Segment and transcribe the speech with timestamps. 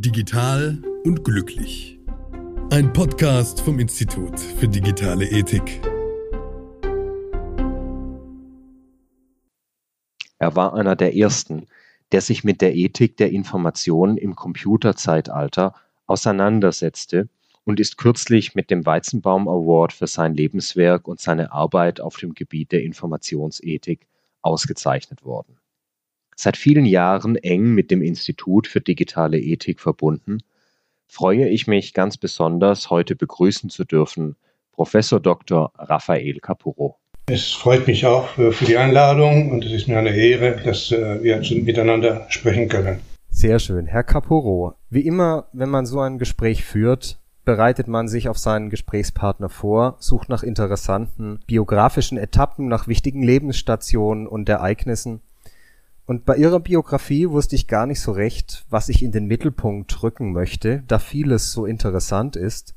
[0.00, 1.98] Digital und glücklich.
[2.70, 5.80] Ein Podcast vom Institut für digitale Ethik.
[10.38, 11.66] Er war einer der ersten,
[12.12, 15.74] der sich mit der Ethik der Information im Computerzeitalter
[16.06, 17.28] auseinandersetzte
[17.64, 22.34] und ist kürzlich mit dem Weizenbaum Award für sein Lebenswerk und seine Arbeit auf dem
[22.34, 24.06] Gebiet der Informationsethik
[24.42, 25.57] ausgezeichnet worden
[26.38, 30.38] seit vielen Jahren eng mit dem Institut für digitale Ethik verbunden,
[31.06, 34.36] freue ich mich ganz besonders, heute begrüßen zu dürfen
[34.72, 35.72] Professor Dr.
[35.76, 36.96] Raphael Capurro.
[37.26, 41.22] Es freut mich auch für die Einladung und es ist mir eine Ehre, dass äh,
[41.22, 43.00] wir miteinander sprechen können.
[43.28, 43.86] Sehr schön.
[43.86, 48.70] Herr Capurro, wie immer, wenn man so ein Gespräch führt, bereitet man sich auf seinen
[48.70, 55.20] Gesprächspartner vor, sucht nach interessanten biografischen Etappen, nach wichtigen Lebensstationen und Ereignissen
[56.08, 60.02] und bei ihrer Biografie wusste ich gar nicht so recht, was ich in den Mittelpunkt
[60.02, 62.74] rücken möchte, da vieles so interessant ist.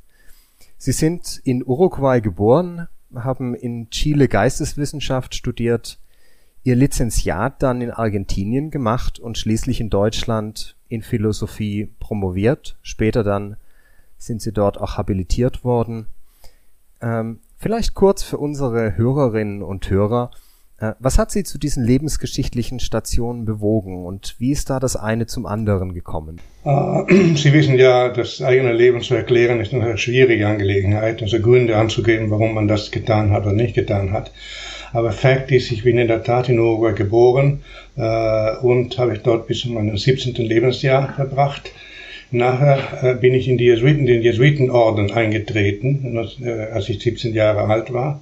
[0.78, 5.98] Sie sind in Uruguay geboren, haben in Chile Geisteswissenschaft studiert,
[6.64, 12.76] ihr Lizenziat dann in Argentinien gemacht und schließlich in Deutschland in Philosophie promoviert.
[12.82, 13.56] Später dann
[14.18, 16.08] sind sie dort auch habilitiert worden.
[17.00, 20.32] Ähm, vielleicht kurz für unsere Hörerinnen und Hörer.
[20.82, 25.28] Äh, was hat Sie zu diesen lebensgeschichtlichen Stationen bewogen und wie ist da das eine
[25.28, 26.42] zum anderen gekommen?
[26.66, 31.78] Äh, Sie wissen ja, das eigene Leben zu erklären ist eine schwierige Angelegenheit, also Gründe
[31.78, 34.32] anzugeben, warum man das getan hat oder nicht getan hat.
[34.94, 37.62] Aber Fakt ist, ich bin in der Tat in Uruguay geboren
[37.96, 40.34] äh, und habe ich dort bis zu meinem 17.
[40.36, 41.72] Lebensjahr verbracht.
[42.34, 46.18] Nachher bin ich in die Jesuiten, den Jesuitenorden eingetreten,
[46.72, 48.22] als ich 17 Jahre alt war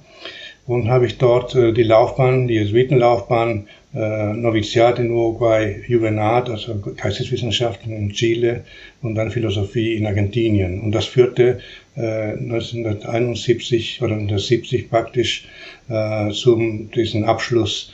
[0.70, 6.78] und habe ich dort äh, die Laufbahn, die Jesuitenlaufbahn, äh, Noviziat in Uruguay, Juvenat, also
[6.96, 8.64] Geisteswissenschaften in Chile
[9.02, 10.80] und dann Philosophie in Argentinien.
[10.80, 11.58] Und das führte
[11.96, 15.48] äh, 1971 oder 1970 praktisch
[15.88, 17.92] äh, zum diesen Abschluss,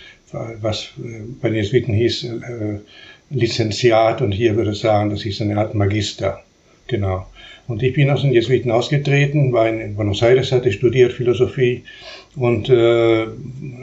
[0.60, 2.78] was äh, bei den Jesuiten hieß äh,
[3.30, 6.42] Lizenziat und hier würde ich sagen, das ist eine Art Magister.
[6.86, 7.26] Genau.
[7.68, 11.82] Und ich bin aus den Jesuiten ausgetreten, war in Buenos Aires, hatte studiert Philosophie
[12.36, 13.26] und äh,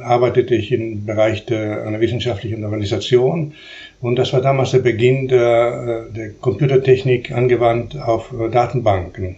[0.03, 3.53] arbeitete ich im Bereich der, einer wissenschaftlichen Organisation.
[3.99, 9.37] Und das war damals der Beginn der, äh, der Computertechnik angewandt auf äh, Datenbanken.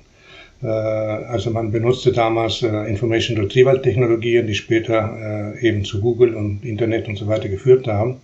[0.61, 6.35] Äh, also man benutzte damals äh, Information Retrieval Technologien, die später äh, eben zu Google
[6.35, 8.17] und Internet und so weiter geführt haben.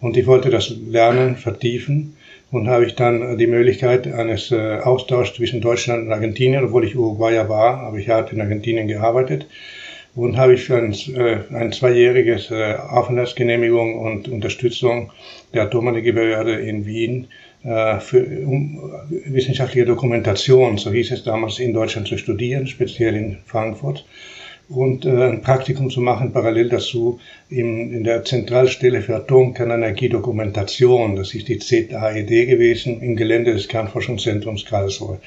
[0.00, 2.16] Und ich wollte das Lernen vertiefen
[2.52, 6.94] und habe ich dann die Möglichkeit eines äh, Austauschs zwischen Deutschland und Argentinien, obwohl ich
[6.94, 9.46] Uruguayer war, aber ich hatte in Argentinien gearbeitet.
[10.14, 15.10] Und habe ich für ein, äh, ein zweijähriges äh, Aufenthaltsgenehmigung und Unterstützung
[15.54, 17.28] der Atomenergiebehörde in Wien
[17.64, 23.38] äh, für um, wissenschaftliche Dokumentation, so hieß es damals, in Deutschland zu studieren, speziell in
[23.46, 24.04] Frankfurt
[24.74, 31.34] und äh, ein Praktikum zu machen, parallel dazu in, in der Zentralstelle für Atomkernenergiedokumentation, das
[31.34, 35.18] ist die ZAED gewesen, im Gelände des Kernforschungszentrums Karlsruhe.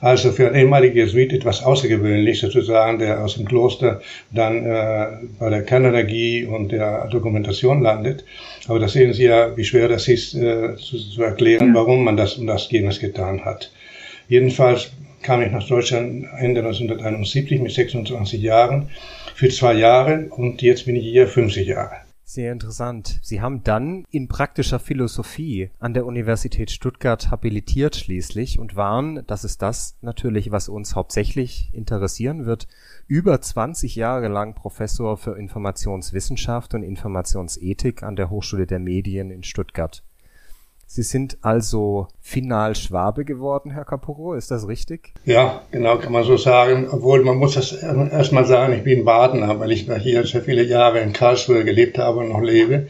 [0.00, 5.06] Also für einen ehemaligen Jesuit etwas außergewöhnlich, sozusagen, der aus dem Kloster dann äh,
[5.38, 8.24] bei der Kernenergie und der Dokumentation landet.
[8.68, 12.16] Aber da sehen Sie ja, wie schwer das ist, äh, zu, zu erklären, warum man
[12.16, 13.70] das und das jenes getan hat.
[14.28, 14.92] Jedenfalls
[15.22, 18.90] kam ich nach Deutschland Ende 1971 mit 26 Jahren
[19.34, 21.96] für zwei Jahre und jetzt bin ich hier 50 Jahre.
[22.24, 23.18] Sehr interessant.
[23.20, 29.44] Sie haben dann in praktischer Philosophie an der Universität Stuttgart habilitiert schließlich und waren, das
[29.44, 32.68] ist das natürlich, was uns hauptsächlich interessieren wird,
[33.06, 39.42] über 20 Jahre lang Professor für Informationswissenschaft und Informationsethik an der Hochschule der Medien in
[39.42, 40.02] Stuttgart.
[40.94, 45.14] Sie sind also final Schwabe geworden, Herr Capurro, ist das richtig?
[45.24, 46.86] Ja, genau, kann man so sagen.
[46.90, 51.00] Obwohl man muss das erstmal sagen, ich bin Badener, weil ich hier sehr viele Jahre
[51.00, 52.88] in Karlsruhe gelebt habe und noch lebe.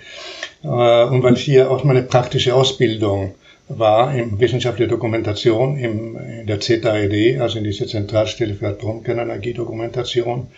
[0.65, 3.37] Äh, und weil ich hier auch meine praktische Ausbildung
[3.69, 10.49] war in wissenschaftlicher Dokumentation im, in der ZAED, also in dieser Zentralstelle für Atomkernenergiedokumentation.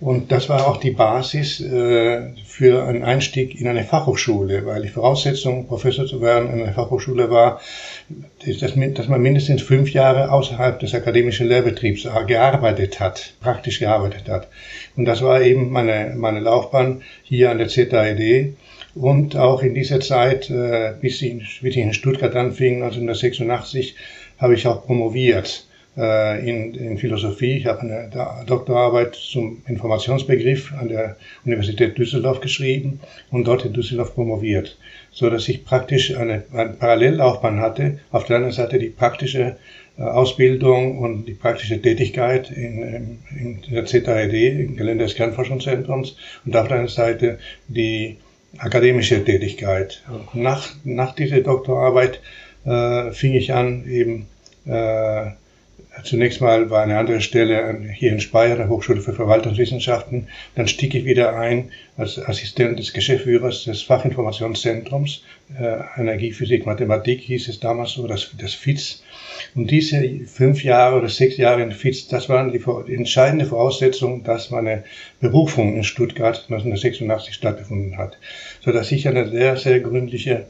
[0.00, 4.88] Und das war auch die Basis äh, für einen Einstieg in eine Fachhochschule, weil die
[4.88, 7.60] Voraussetzung, Professor zu werden in einer Fachhochschule war,
[8.44, 14.28] ist, dass, dass man mindestens fünf Jahre außerhalb des akademischen Lehrbetriebs gearbeitet hat, praktisch gearbeitet
[14.28, 14.48] hat.
[14.96, 18.54] Und das war eben meine, meine Laufbahn hier an der ZAED
[18.96, 23.94] und auch in dieser Zeit, äh, bis ich, bis ich in Stuttgart anfing, 1986,
[24.38, 25.66] habe ich auch promoviert
[25.96, 27.58] äh, in, in Philosophie.
[27.58, 33.00] Ich habe eine Doktorarbeit zum Informationsbegriff an der Universität Düsseldorf geschrieben
[33.30, 34.76] und dort in Düsseldorf promoviert.
[35.16, 37.98] so dass ich praktisch eine, eine Parallellaufbahn hatte.
[38.10, 39.56] Auf der anderen Seite die praktische
[39.98, 46.56] äh, Ausbildung und die praktische Tätigkeit in, in der ZAED, im Gelände des Kernforschungszentrums, und
[46.56, 47.38] auf der anderen Seite
[47.68, 48.18] die
[48.58, 50.02] akademische Tätigkeit.
[50.32, 52.20] Nach, nach dieser Doktorarbeit
[52.64, 54.26] äh, fing ich an, eben
[54.66, 55.30] äh,
[56.02, 60.28] Zunächst mal war eine andere Stelle hier in Speyer, der Hochschule für Verwaltungswissenschaften.
[60.54, 65.22] Dann stieg ich wieder ein als Assistent des Geschäftsführers des Fachinformationszentrums.
[65.58, 69.02] Äh, Energie, Physik, Mathematik hieß es damals so, das, das FITZ.
[69.54, 74.50] Und diese fünf Jahre oder sechs Jahre in FITZ, das waren die, entscheidende Voraussetzung, dass
[74.50, 74.84] meine
[75.20, 78.18] Berufung in Stuttgart 1986 stattgefunden hat.
[78.60, 80.46] So dass ich eine sehr, sehr gründliche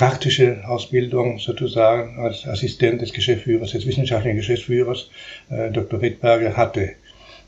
[0.00, 5.10] praktische Ausbildung sozusagen als Assistent des Geschäftsführers, des wissenschaftlichen Geschäftsführers,
[5.50, 6.00] äh, Dr.
[6.00, 6.92] Rittberger, hatte.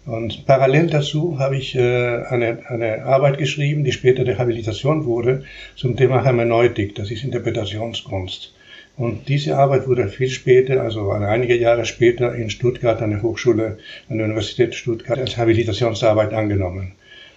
[0.05, 5.45] Und parallel dazu habe ich äh, eine, eine Arbeit geschrieben, die später der Habilitation wurde,
[5.77, 8.53] zum Thema Hermeneutik, das ist Interpretationskunst.
[8.99, 13.79] Und diese Arbeit wurde viel später, also einige Jahre später in Stuttgart an der Hochschule,
[14.11, 16.93] an der Universität Stuttgart als Habilitationsarbeit angenommen.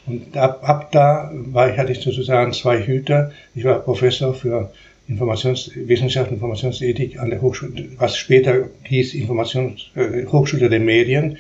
[0.08, 3.32] Und ab, ab da war ich, hatte ich sozusagen zwei Hüter.
[3.56, 4.72] Ich war Professor für
[5.08, 11.38] Informationswissenschaft, Informationsethik an der Hochschule, was später hieß Informations, äh, Hochschule der Medien.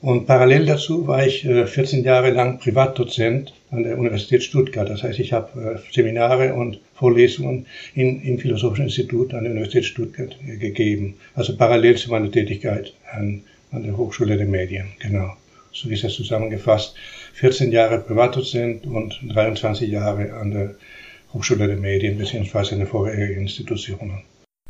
[0.00, 4.88] Und parallel dazu war ich äh, 14 Jahre lang Privatdozent an der Universität Stuttgart.
[4.88, 9.86] Das heißt, ich habe äh, Seminare und Vorlesungen in, im Philosophischen Institut an der Universität
[9.86, 11.14] Stuttgart äh, gegeben.
[11.34, 14.88] Also parallel zu meiner Tätigkeit an, an der Hochschule der Medien.
[14.98, 15.36] Genau.
[15.72, 16.94] So ist es zusammengefasst.
[17.34, 20.74] 14 Jahre Privatdozent und 23 Jahre an der
[21.34, 24.22] Hochschule der Medien beziehungsweise eine vorherige Institutionen.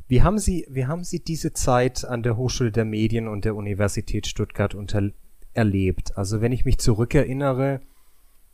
[0.08, 3.54] Wie haben Sie, wie haben Sie diese Zeit an der Hochschule der Medien und der
[3.54, 5.10] Universität Stuttgart unter,
[5.52, 6.16] erlebt?
[6.16, 7.80] Also wenn ich mich zurückerinnere,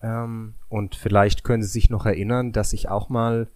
[0.02, 3.48] ähm, und vielleicht können Sie sich noch erinnern, dass ich auch mal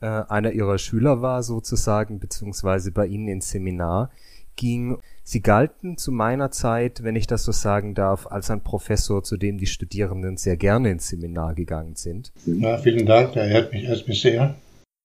[0.00, 4.10] äh, einer Ihrer Schüler war sozusagen, beziehungsweise bei Ihnen ins Seminar
[4.56, 4.98] ging.
[5.24, 9.36] Sie galten zu meiner Zeit, wenn ich das so sagen darf, als ein Professor, zu
[9.36, 12.32] dem die Studierenden sehr gerne ins Seminar gegangen sind.
[12.44, 14.56] Ja, vielen Dank, der ehrt mich, erst mich sehr.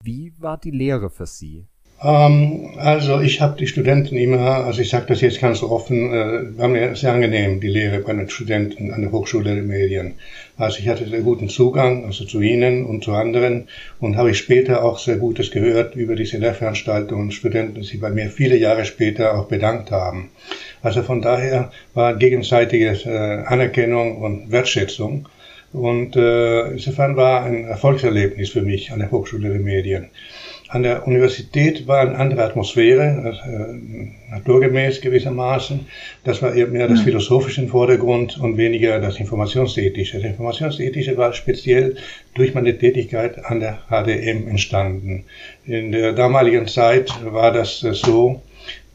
[0.04, 1.68] Wie war die Lehre für Sie?
[2.04, 6.58] Ähm, also ich habe die Studenten immer, also ich sage das jetzt ganz offen, äh,
[6.58, 10.14] war mir sehr angenehm, die Lehre bei den Studenten an der Hochschule der Medien.
[10.58, 13.68] Also ich hatte sehr guten Zugang, also zu ihnen und zu anderen
[14.00, 18.00] und habe ich später auch sehr Gutes gehört über diese Lehrveranstaltungen und Studenten, die sich
[18.00, 20.30] bei mir viele Jahre später auch bedankt haben.
[20.84, 25.28] Also von daher war gegenseitige äh, Anerkennung und Wertschätzung
[25.74, 30.10] und äh, insofern war ein Erfolgserlebnis für mich an der Hochschule der Medien.
[30.70, 35.88] An der Universität war eine andere Atmosphäre, äh, naturgemäß gewissermaßen.
[36.26, 40.18] Das war eher mehr das Philosophische im Vordergrund und weniger das Informationsethische.
[40.18, 41.96] Das Informationsethische war speziell
[42.34, 45.24] durch meine Tätigkeit an der HDM entstanden.
[45.66, 48.42] In der damaligen Zeit war das äh, so,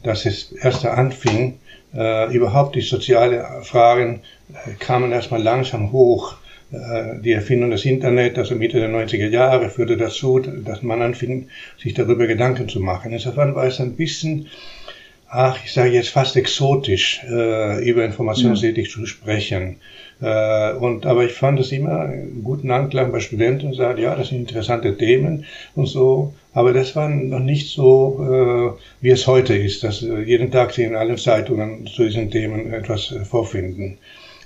[0.03, 1.59] dass es erst anfing,
[1.95, 4.21] äh, überhaupt die sozialen Fragen
[4.53, 6.37] äh, kamen erstmal langsam hoch
[6.73, 11.49] die Erfindung des Internet, also Mitte der 90er Jahre, führte dazu, dass man anfing,
[11.79, 13.13] sich darüber Gedanken zu machen.
[13.13, 14.47] Insofern war es ein bisschen,
[15.29, 18.91] ach, ich sage jetzt fast exotisch, äh, über Informationsethik ja.
[18.93, 19.77] zu sprechen.
[20.21, 24.29] Äh, und, aber ich fand es immer einen guten Anklang bei Studenten sagte, ja, das
[24.29, 26.33] sind interessante Themen und so.
[26.55, 30.73] Aber das war noch nicht so, äh, wie es heute ist, dass äh, jeden Tag
[30.73, 33.99] Sie in allen Zeitungen zu diesen Themen etwas äh, vorfinden.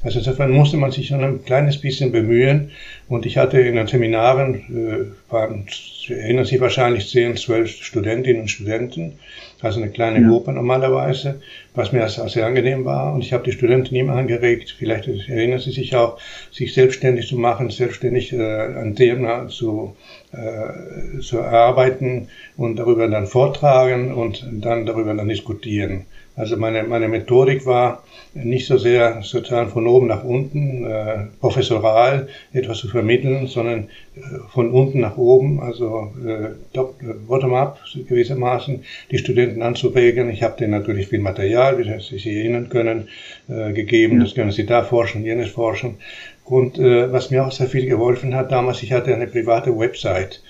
[0.02, 2.70] Also insofern musste man sich schon ein kleines bisschen bemühen.
[3.08, 5.66] Und ich hatte in den Seminaren, äh, waren,
[6.08, 9.18] erinnern sich wahrscheinlich 10, 12 Studentinnen und Studenten,
[9.62, 10.28] also eine kleine ja.
[10.28, 11.40] Gruppe normalerweise,
[11.74, 13.14] was mir also sehr angenehm war.
[13.14, 16.18] Und ich habe die Studenten immer angeregt, vielleicht erinnern sie sich auch,
[16.52, 19.96] sich selbstständig zu machen, selbstständig äh, ein Thema zu,
[20.32, 26.04] äh, zu erarbeiten und darüber dann vortragen und dann darüber dann diskutieren.
[26.36, 32.28] Also meine, meine Methodik war nicht so sehr sozusagen von oben nach unten, äh, professoral
[32.52, 34.20] etwas zu vermitteln, sondern äh,
[34.52, 36.78] von unten nach oben, also äh,
[37.26, 40.28] bottom-up gewissermaßen, die Studenten anzuregen.
[40.28, 43.08] Ich habe denen natürlich viel Material, wie Sie sich erinnern können,
[43.48, 44.18] äh, gegeben.
[44.18, 44.24] Ja.
[44.24, 45.96] Das können Sie da forschen, jenes forschen.
[46.44, 50.42] Und äh, was mir auch sehr viel geholfen hat damals, ich hatte eine private Website.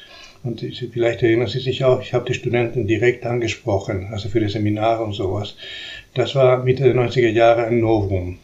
[0.43, 0.61] Und
[0.93, 5.03] vielleicht erinnern Sie sich auch, ich habe die Studenten direkt angesprochen, also für die Seminare
[5.05, 5.57] und sowas.
[6.15, 8.39] Das war Mitte der 90er Jahre ein Novum.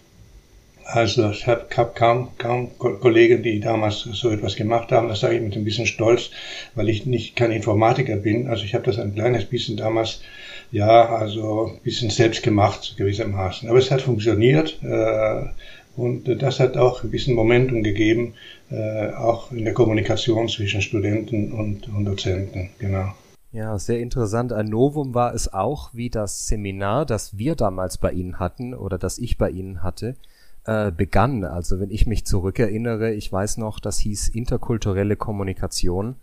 [0.84, 5.08] Also es hat kaum, kaum Kollegen, die damals so etwas gemacht haben.
[5.08, 6.30] Das sage ich mit ein bisschen Stolz,
[6.74, 8.48] weil ich nicht kein Informatiker bin.
[8.48, 10.20] Also ich habe das ein kleines bisschen damals,
[10.72, 13.68] ja, also ein bisschen selbst gemacht gewissermaßen.
[13.68, 14.78] Aber es hat funktioniert.
[14.82, 15.44] Äh,
[15.96, 18.34] Und das hat auch ein bisschen Momentum gegeben,
[19.16, 23.12] auch in der Kommunikation zwischen Studenten und, und Dozenten, genau.
[23.52, 24.52] Ja, sehr interessant.
[24.52, 28.96] Ein Novum war es auch, wie das Seminar, das wir damals bei Ihnen hatten oder
[28.96, 30.16] das ich bei Ihnen hatte,
[30.64, 31.44] äh, begann.
[31.44, 36.16] Also wenn ich mich zurückerinnere, ich weiß noch, das hieß interkulturelle Kommunikation.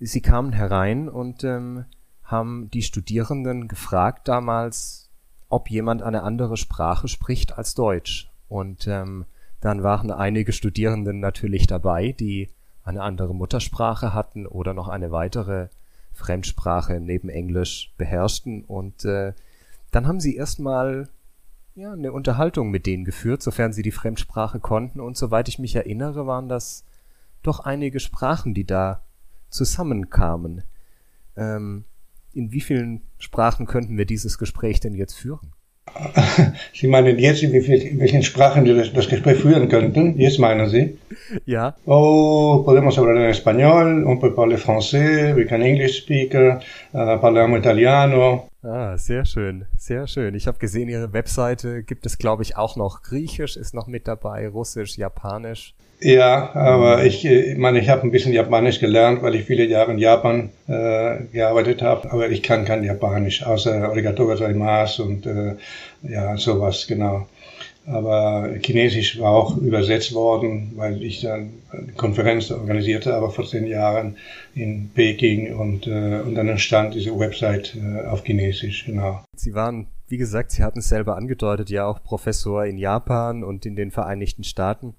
[0.00, 1.84] Sie kamen herein und ähm,
[2.24, 5.10] haben die Studierenden gefragt damals,
[5.48, 8.30] ob jemand eine andere Sprache spricht als Deutsch.
[8.48, 9.26] Und ähm,
[9.64, 12.50] dann waren einige Studierenden natürlich dabei, die
[12.84, 15.68] eine andere Muttersprache hatten oder noch eine weitere
[16.12, 18.62] Fremdsprache neben Englisch beherrschten.
[18.62, 19.32] Und äh,
[19.90, 21.08] dann haben sie erstmal
[21.74, 25.00] ja, eine Unterhaltung mit denen geführt, sofern sie die Fremdsprache konnten.
[25.00, 26.84] Und soweit ich mich erinnere, waren das
[27.42, 29.00] doch einige Sprachen, die da
[29.48, 30.62] zusammenkamen.
[31.36, 31.84] Ähm,
[32.34, 35.54] in wie vielen Sprachen könnten wir dieses Gespräch denn jetzt führen?
[36.72, 40.18] Sie meinen jetzt, in, welchen Sprachen wir das, Gespräch führen könnten?
[40.18, 40.98] Jetzt meinen Sie?
[41.46, 41.76] Ja.
[41.86, 46.60] Oh, podemos hablar en español, on peut parler français, we can English speaker,
[46.92, 48.48] uh, parliamo italiano.
[48.62, 50.34] Ah, sehr schön, sehr schön.
[50.34, 54.08] Ich habe gesehen, Ihre Webseite gibt es, glaube ich, auch noch Griechisch ist noch mit
[54.08, 55.74] dabei, Russisch, Japanisch.
[56.00, 59.64] Ja, aber ich, äh, ich meine, ich habe ein bisschen Japanisch gelernt, weil ich viele
[59.64, 62.10] Jahre in Japan äh, gearbeitet habe.
[62.12, 65.54] Aber ich kann kein Japanisch, außer Arigato gozaimasu und äh,
[66.02, 67.26] ja, sowas, genau.
[67.86, 73.66] Aber Chinesisch war auch übersetzt worden, weil ich dann eine Konferenz organisierte, aber vor zehn
[73.66, 74.16] Jahren
[74.54, 79.22] in Peking und, äh, und dann entstand diese Website äh, auf Chinesisch, genau.
[79.36, 83.66] Sie waren, wie gesagt, Sie hatten es selber angedeutet, ja auch Professor in Japan und
[83.66, 84.94] in den Vereinigten Staaten.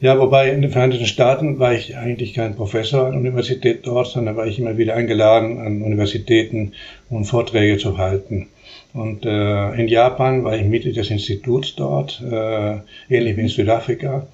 [0.00, 4.06] Ja, wobei in den Vereinigten Staaten war ich eigentlich kein Professor an der Universität dort,
[4.06, 6.72] sondern war ich immer wieder eingeladen, an Universitäten
[7.10, 8.48] um Vorträge zu halten.
[8.92, 12.76] Und äh, in Japan war ich Mitglied des Instituts dort, äh,
[13.08, 14.28] ähnlich wie in Südafrika.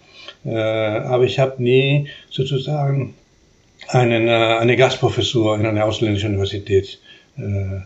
[0.44, 3.14] Äh, aber ich habe nie sozusagen
[3.88, 7.00] einen, äh, eine Gastprofessur in einer ausländischen Universität
[7.38, 7.80] äh,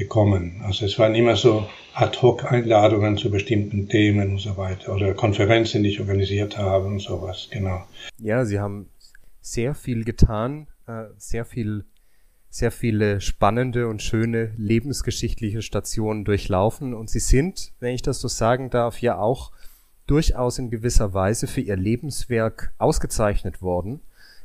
[0.00, 0.62] bekommen.
[0.64, 5.90] Also es waren immer so Ad-hoc-Einladungen zu bestimmten Themen und so weiter oder Konferenzen, die
[5.90, 7.84] ich organisiert habe und sowas, genau.
[8.18, 8.88] Ja, Sie haben
[9.42, 11.84] sehr viel getan, äh, sehr viel,
[12.48, 18.28] sehr viele spannende und schöne lebensgeschichtliche Stationen durchlaufen und Sie sind, wenn ich das so
[18.28, 19.52] sagen darf, ja auch
[20.06, 24.00] durchaus in gewisser Weise für Ihr Lebenswerk ausgezeichnet worden.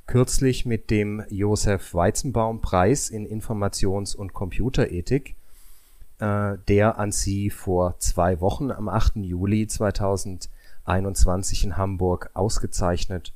[0.06, 5.36] Kürzlich mit dem Josef Weizenbaum Preis in Informations- und Computerethik
[6.20, 9.18] äh, der an sie vor zwei Wochen am 8.
[9.18, 13.34] Juli 2021 in Hamburg ausgezeichnet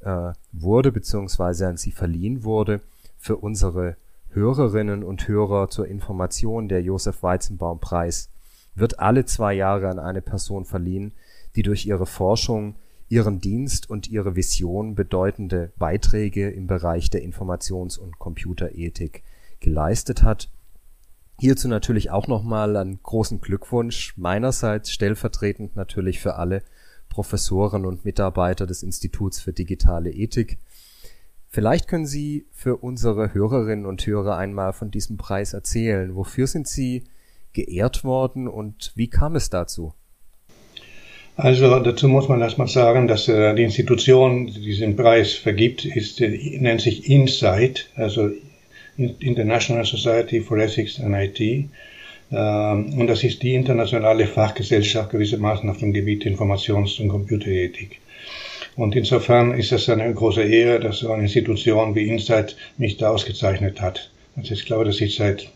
[0.00, 2.80] äh, wurde, beziehungsweise an sie verliehen wurde.
[3.18, 3.96] Für unsere
[4.30, 8.30] Hörerinnen und Hörer zur Information, der Josef Weizenbaum Preis
[8.74, 11.12] wird alle zwei Jahre an eine Person verliehen,
[11.56, 12.76] die durch ihre Forschung,
[13.08, 19.24] ihren Dienst und ihre Vision bedeutende Beiträge im Bereich der Informations- und Computerethik
[19.60, 20.48] geleistet hat
[21.40, 26.62] Hierzu natürlich auch nochmal einen großen Glückwunsch meinerseits stellvertretend natürlich für alle
[27.08, 30.58] Professoren und Mitarbeiter des Instituts für digitale Ethik.
[31.48, 36.14] Vielleicht können Sie für unsere Hörerinnen und Hörer einmal von diesem Preis erzählen.
[36.14, 37.04] Wofür sind Sie
[37.52, 39.94] geehrt worden und wie kam es dazu?
[41.36, 46.20] Also dazu muss man erstmal sagen, dass äh, die Institution, die diesen Preis vergibt, ist,
[46.20, 48.30] äh, nennt sich Insight, also
[48.98, 51.40] International Society for Ethics and IT.
[51.40, 58.00] Ähm, und das ist die internationale Fachgesellschaft gewissermaßen auf dem Gebiet Informations- und Computerethik.
[58.76, 63.10] Und insofern ist es eine große Ehre, dass so eine Institution wie Insight mich da
[63.10, 64.10] ausgezeichnet hat.
[64.36, 65.48] Also ich glaube, dass ich seit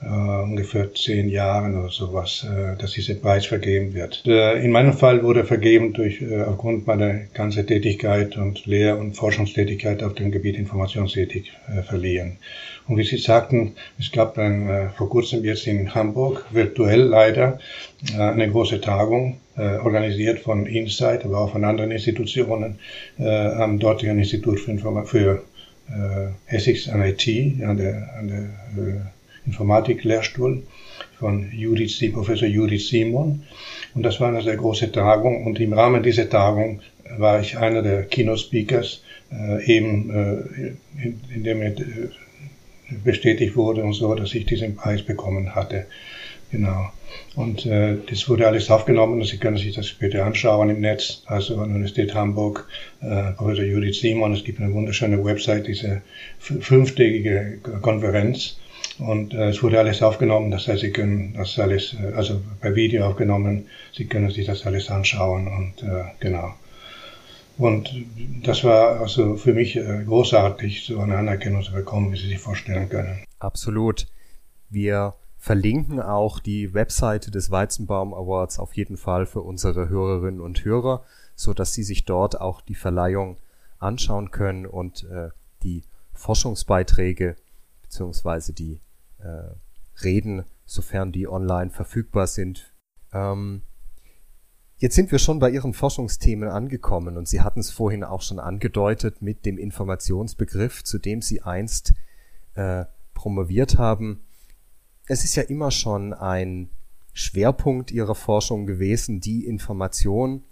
[0.00, 4.22] ungefähr zehn Jahren oder sowas, äh, dass dieser Preis vergeben wird.
[4.26, 8.98] Äh, in meinem Fall wurde er vergeben durch äh, aufgrund meiner ganzen Tätigkeit und Lehr-
[8.98, 12.38] und Forschungstätigkeit auf dem Gebiet Informationsethik äh, verliehen.
[12.86, 17.58] Und wie Sie sagten, es gab dann äh, vor kurzem jetzt in Hamburg, virtuell leider,
[18.14, 22.78] äh, eine große Tagung, äh, organisiert von Insight, aber auch von anderen Institutionen,
[23.18, 25.42] äh, am dortigen Institut für, Informa für
[25.88, 27.26] äh, Essex an IT,
[27.62, 29.00] an der, an der äh,
[29.48, 30.62] Informatik-Lehrstuhl
[31.18, 33.42] von Judith, Professor Judith Simon.
[33.94, 35.46] Und das war eine sehr große Tagung.
[35.46, 36.80] Und im Rahmen dieser Tagung
[37.16, 39.02] war ich einer der Keynote-Speakers,
[39.32, 41.74] äh, eben äh, in, in dem äh,
[43.04, 45.86] bestätigt wurde und so, dass ich diesen Preis bekommen hatte.
[46.50, 46.90] Genau.
[47.34, 51.22] Und äh, das wurde alles aufgenommen Sie können sich das später anschauen im Netz.
[51.26, 52.68] Also an der Universität Hamburg,
[53.02, 56.02] äh, Professor Judith Simon, es gibt eine wunderschöne Website, diese
[56.38, 58.56] fünftägige Konferenz
[58.98, 62.74] Und äh, es wurde alles aufgenommen, das heißt, Sie können das alles, äh, also per
[62.74, 66.54] Video aufgenommen, Sie können sich das alles anschauen und äh, genau.
[67.58, 67.90] Und
[68.44, 72.38] das war also für mich äh, großartig, so eine Anerkennung zu bekommen, wie Sie sich
[72.38, 73.24] vorstellen können.
[73.38, 74.06] Absolut.
[74.70, 80.64] Wir verlinken auch die Webseite des Weizenbaum Awards auf jeden Fall für unsere Hörerinnen und
[80.64, 83.38] Hörer, so dass sie sich dort auch die Verleihung
[83.78, 85.30] anschauen können und äh,
[85.62, 87.36] die Forschungsbeiträge
[87.82, 88.80] beziehungsweise die
[89.18, 89.54] äh,
[90.02, 92.72] Reden, sofern die online verfügbar sind.
[93.12, 93.62] Ähm,
[94.76, 98.38] jetzt sind wir schon bei Ihren Forschungsthemen angekommen und Sie hatten es vorhin auch schon
[98.38, 101.94] angedeutet mit dem Informationsbegriff, zu dem Sie einst
[102.54, 102.84] äh,
[103.14, 104.24] promoviert haben.
[105.06, 106.70] Es ist ja immer schon ein
[107.12, 110.44] Schwerpunkt Ihrer Forschung gewesen, die Information.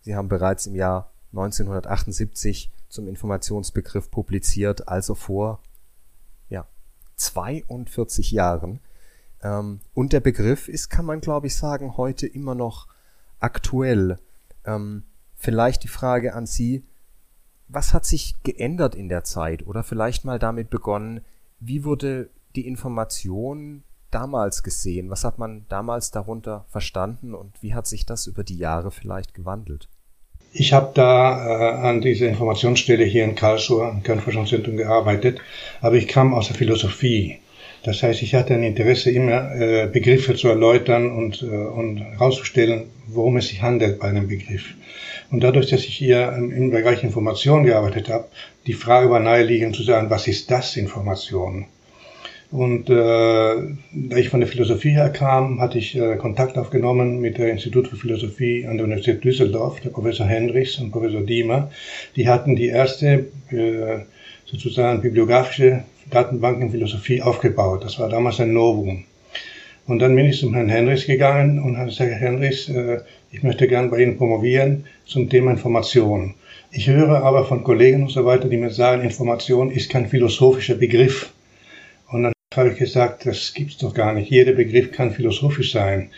[0.00, 5.60] Sie haben bereits im Jahr 1978 zum Informationsbegriff publiziert, also vor
[7.18, 8.80] 42 Jahren.
[9.42, 12.88] Ähm, und der Begriff ist, kann man glaube ich sagen, heute immer noch
[13.40, 14.18] aktuell.
[14.64, 15.04] Ähm,
[15.36, 16.84] vielleicht die Frage an Sie,
[17.68, 19.66] was hat sich geändert in der Zeit?
[19.66, 21.20] Oder vielleicht mal damit begonnen,
[21.60, 25.10] wie wurde die Information damals gesehen?
[25.10, 29.34] Was hat man damals darunter verstanden und wie hat sich das über die Jahre vielleicht
[29.34, 29.88] gewandelt?
[30.52, 35.40] Ich habe da äh, an dieser Informationsstelle hier in Karlsruhe, im Kernforschungszentrum, gearbeitet,
[35.80, 37.38] aber ich kam aus der Philosophie.
[37.84, 42.84] Das heißt, ich hatte ein Interesse, immer äh, Begriffe zu erläutern und, äh, und herauszustellen,
[43.06, 44.74] worum es sich handelt bei einem Begriff.
[45.30, 48.28] Und dadurch, dass ich hier im, im Bereich Information gearbeitet habe,
[48.66, 51.66] die Frage war naheliegend zu sagen, was ist das Information?
[52.50, 57.36] Und äh, da ich von der Philosophie her kam, hatte ich äh, Kontakt aufgenommen mit
[57.36, 61.70] dem Institut für Philosophie an der Universität Düsseldorf, der Professor Hendricks und Professor Diemer.
[62.16, 63.98] Die hatten die erste äh,
[64.46, 67.84] sozusagen bibliografische Datenbank in Philosophie aufgebaut.
[67.84, 69.04] Das war damals ein Novum.
[69.86, 73.00] Und dann bin ich zum Herrn Hendricks gegangen und habe gesagt, Herr Hendricks, äh,
[73.30, 76.34] ich möchte gern bei Ihnen promovieren zum Thema Information.
[76.70, 80.76] Ich höre aber von Kollegen und so weiter, die mir sagen, Information ist kein philosophischer
[80.76, 81.30] Begriff.
[82.56, 84.30] Habe ich gesagt, das gibt's doch gar nicht.
[84.30, 86.10] Jeder Begriff kann philosophisch sein.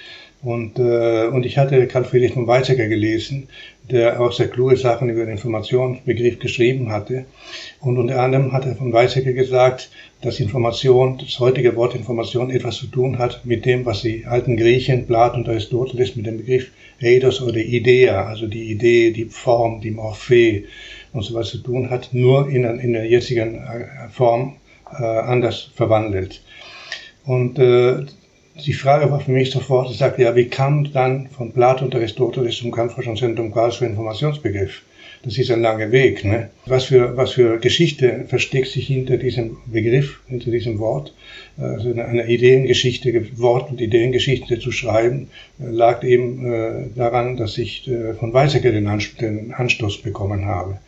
[0.43, 3.49] Und, äh, und ich hatte Karl Friedrich von Weizsäcker gelesen,
[3.91, 7.25] der auch sehr kluge Sachen über den Informationsbegriff geschrieben hatte.
[7.81, 9.91] Und unter anderem hat er von Weizsäcker gesagt,
[10.23, 14.57] dass Information, das heutige Wort Information etwas zu tun hat mit dem, was die alten
[14.57, 16.71] Griechen, Platon und Aristoteles mit dem Begriff
[17.03, 20.63] Eidos oder Idea, also die Idee, die Form, die Morphe
[21.13, 24.55] und so was zu tun hat, nur in, in der jetzigen äh, Form
[24.99, 26.43] äh, anders verwandelt.
[27.25, 28.07] Und äh,
[28.67, 31.95] die Frage war für mich sofort, ich sagte, ja, wie kam dann von Plato und
[31.95, 34.83] Aristoteles zum Kampfforschungszentrum Karlsruhe Informationsbegriff?
[35.23, 36.25] Das ist ein langer Weg.
[36.25, 36.49] Ne?
[36.65, 41.13] Was, für, was für Geschichte versteckt sich hinter diesem Begriff, hinter diesem Wort?
[41.59, 45.29] Also eine Ideengeschichte, Wort- und Ideengeschichte zu schreiben,
[45.61, 50.79] äh, lag eben äh, daran, dass ich äh, von Weizsäcker den, Anstoß bekommen habe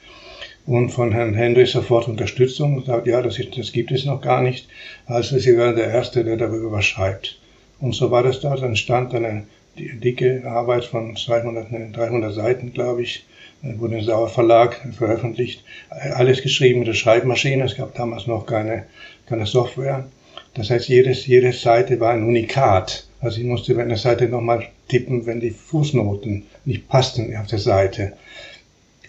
[0.66, 4.42] und von Herrn Hendrich sofort Unterstützung und sagt, ja, das, das gibt es noch gar
[4.42, 4.68] nicht.
[5.06, 7.38] Also Sie werden der Erste, der darüber schreibt.
[7.80, 8.54] Und so war das da.
[8.54, 9.44] Dann stand eine
[9.76, 13.24] dicke Arbeit von 200, 300 Seiten, glaube ich,
[13.62, 15.64] wurde im Sauer Verlag veröffentlicht.
[15.90, 17.64] Alles geschrieben mit der Schreibmaschine.
[17.64, 18.84] Es gab damals noch keine,
[19.26, 20.06] keine Software.
[20.54, 23.06] Das heißt, jedes, jede Seite war ein Unikat.
[23.20, 27.58] Also ich musste bei einer Seite nochmal tippen, wenn die Fußnoten nicht passten auf der
[27.58, 28.12] Seite.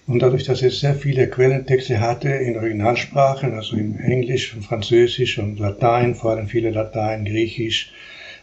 [0.06, 5.60] Und dadurch, dass es sehr viele Quellentexte hatte in Originalsprachen, also in Englisch, Französisch und
[5.60, 7.92] Latein, vor allem viele Latein, Griechisch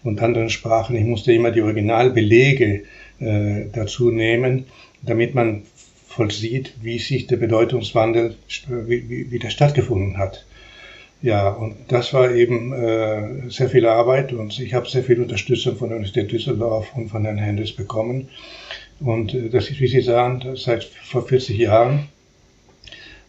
[0.03, 2.85] und anderen Sprachen, ich musste immer die Originalbelege
[3.20, 4.64] äh, dazu nehmen,
[5.03, 5.62] damit man
[6.09, 8.37] vollzieht, wie sich der Bedeutungswandel,
[8.68, 10.46] wie, wie, wie der stattgefunden hat.
[11.23, 15.77] Ja, und das war eben äh, sehr viel Arbeit und ich habe sehr viel Unterstützung
[15.77, 18.31] von der Universität Düsseldorf und von Herrn Hendes bekommen.
[19.00, 22.08] Und äh, das ist, wie Sie sagen, seit vor 40 Jahren.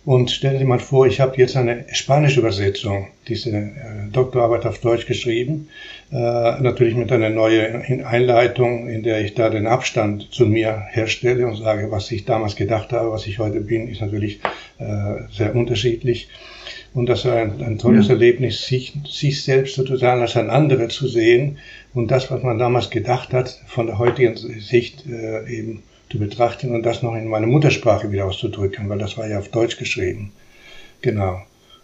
[0.04, 3.72] Und stellen Sie mal vor, ich habe jetzt eine spanische Übersetzung, diese äh,
[4.12, 5.70] Doktorarbeit auf Deutsch geschrieben,
[6.12, 11.46] äh, natürlich mit einer neuen Einleitung, in der ich da den Abstand zu mir herstelle
[11.46, 14.40] und sage, was ich damals gedacht habe, was ich heute bin, ist natürlich
[14.80, 16.30] äh, sehr unterschiedlich.
[16.94, 18.14] Und das war ein, ein tolles ja.
[18.14, 21.60] Erlebnis, sich, sich selbst sozusagen als ein anderer zu sehen
[21.94, 26.74] und das, was man damals gedacht hat, von der heutigen Sicht äh, eben zu betrachten
[26.74, 30.32] und das noch in meine Muttersprache wieder auszudrücken, weil das war ja auf Deutsch geschrieben.
[31.02, 31.42] Genau.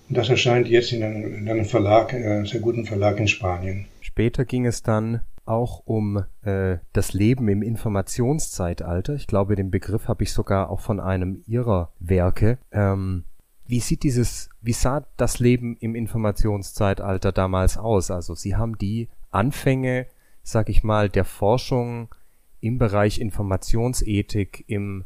[0.09, 3.85] Und das erscheint jetzt in einem, in einem Verlag, äh, sehr guten Verlag in Spanien.
[4.01, 9.15] Später ging es dann auch um äh, das Leben im Informationszeitalter.
[9.15, 12.57] Ich glaube, den Begriff habe ich sogar auch von einem ihrer Werke.
[12.71, 13.23] Ähm,
[13.65, 18.11] wie sieht dieses, wie sah das Leben im Informationszeitalter damals aus?
[18.11, 20.07] Also Sie haben die Anfänge,
[20.43, 22.13] sag ich mal, der Forschung
[22.59, 25.05] im Bereich Informationsethik, im,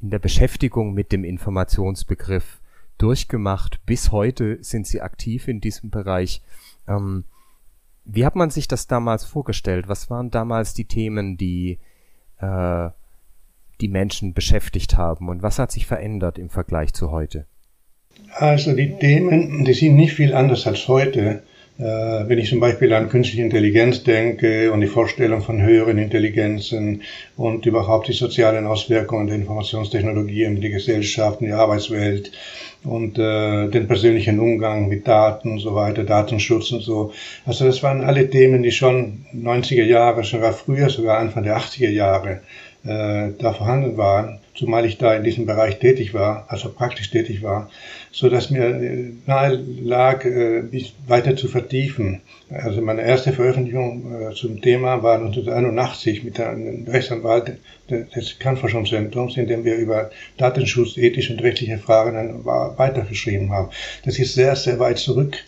[0.00, 2.60] in der Beschäftigung mit dem Informationsbegriff
[2.98, 3.84] durchgemacht.
[3.86, 6.42] Bis heute sind Sie aktiv in diesem Bereich.
[6.86, 7.24] Ähm,
[8.04, 9.88] wie hat man sich das damals vorgestellt?
[9.88, 11.78] Was waren damals die Themen, die
[12.38, 12.90] äh,
[13.80, 17.46] die Menschen beschäftigt haben und was hat sich verändert im Vergleich zu heute?
[18.34, 21.42] Also die Themen, die sind nicht viel anders als heute.
[21.80, 27.02] Äh, wenn ich zum Beispiel an künstliche Intelligenz denke und die Vorstellung von höheren Intelligenzen
[27.38, 32.32] und überhaupt die sozialen Auswirkungen der Informationstechnologie in die Gesellschaft, in die Arbeitswelt
[32.84, 37.14] und äh, den persönlichen Umgang mit Daten und so weiter, Datenschutz und so.
[37.46, 41.88] Also das waren alle Themen, die schon 90er Jahre, sogar früher, sogar Anfang der 80er
[41.88, 42.42] Jahre
[42.84, 47.42] äh, da vorhanden waren, zumal ich da in diesem Bereich tätig war, also praktisch tätig
[47.42, 47.70] war,
[48.12, 52.20] so dass mir äh, nahe lag, äh, mich weiter zu vertiefen.
[52.50, 57.56] Also meine erste Veröffentlichung äh, zum Thema war 1981 mit einem Rechtsanwalt
[57.88, 63.70] des Kernforschungszentrums, in dem wir über Datenschutz, ethische und rechtliche Fragen weitergeschrieben haben.
[64.04, 65.38] Das ist sehr, sehr weit zurück.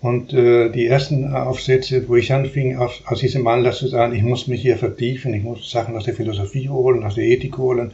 [0.00, 4.22] Und äh, die ersten Aufsätze, wo ich anfing, aus, aus diesem Anlass zu sagen, ich
[4.22, 7.92] muss mich hier vertiefen, ich muss Sachen aus der Philosophie holen, aus der Ethik holen.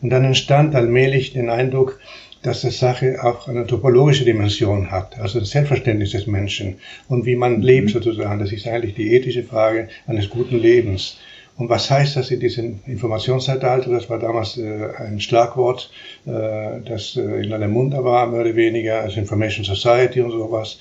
[0.00, 1.98] Und dann entstand allmählich den Eindruck,
[2.42, 6.76] dass die Sache auch eine topologische Dimension hat, also das Selbstverständnis des Menschen
[7.08, 7.92] und wie man lebt mhm.
[7.92, 8.38] sozusagen.
[8.38, 11.18] Das ist eigentlich die ethische Frage eines guten Lebens.
[11.56, 13.90] Und was heißt das in diesem Informationszeitalter?
[13.90, 15.90] Das war damals äh, ein Schlagwort,
[16.24, 20.78] äh, das äh, in aller Munde war, mehr oder weniger, als Information Society und sowas.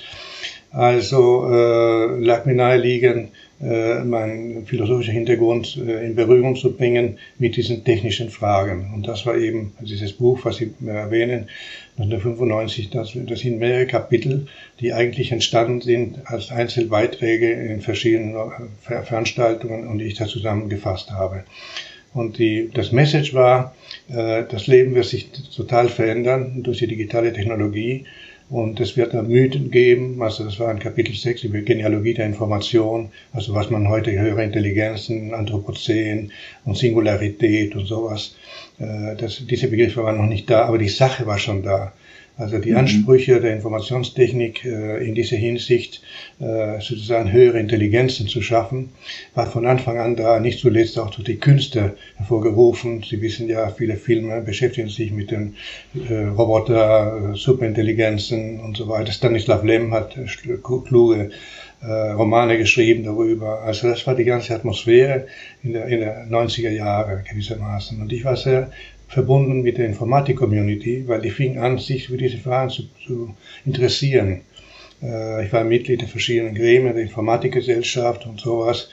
[0.71, 7.57] Also äh, lag mir naheliegend, äh, meinen philosophischen Hintergrund äh, in Berührung zu bringen mit
[7.57, 8.91] diesen technischen Fragen.
[8.93, 11.49] Und das war eben dieses Buch, was Sie erwähnen,
[11.97, 14.47] 1995, das, das sind mehrere Kapitel,
[14.79, 21.11] die eigentlich entstanden sind als Einzelbeiträge in verschiedenen äh, Veranstaltungen und die ich da zusammengefasst
[21.11, 21.43] habe.
[22.13, 23.75] Und die, das Message war,
[24.07, 28.05] äh, das Leben wird sich total verändern durch die digitale Technologie
[28.49, 32.25] und es wird da Mythen geben, also das war in Kapitel 6 über Genealogie der
[32.25, 36.31] Information, also was man heute höhere Intelligenzen, Anthropozän
[36.65, 38.35] und Singularität und sowas.
[38.79, 41.93] Äh, das, diese Begriffe waren noch nicht da, aber die Sache war schon da.
[42.39, 42.77] Also die mhm.
[42.77, 46.01] Ansprüche der Informationstechnik äh, in dieser Hinsicht
[46.39, 48.91] äh, sozusagen höhere Intelligenzen zu schaffen,
[49.35, 53.03] war von Anfang an da, nicht zuletzt auch durch die Künste hervorgerufen.
[53.03, 55.55] Sie wissen ja, viele Filme beschäftigen sich mit den
[56.09, 59.11] äh, Roboter, Superintelligenzen und so weiter.
[59.11, 60.17] Stanislav Lem hat
[60.63, 61.31] kluge
[61.81, 63.61] Romane geschrieben darüber.
[63.61, 65.27] Also das war die ganze Atmosphäre
[65.63, 68.01] in der, in der 90er Jahre gewissermaßen.
[68.01, 68.69] Und ich war sehr
[69.09, 74.41] verbunden mit der Informatik-Community, weil die fing an, sich für diese Fragen zu, zu interessieren.
[75.01, 78.89] Äh, ich war Mitglied der verschiedenen Gremien, der Informatikgesellschaft und sowas.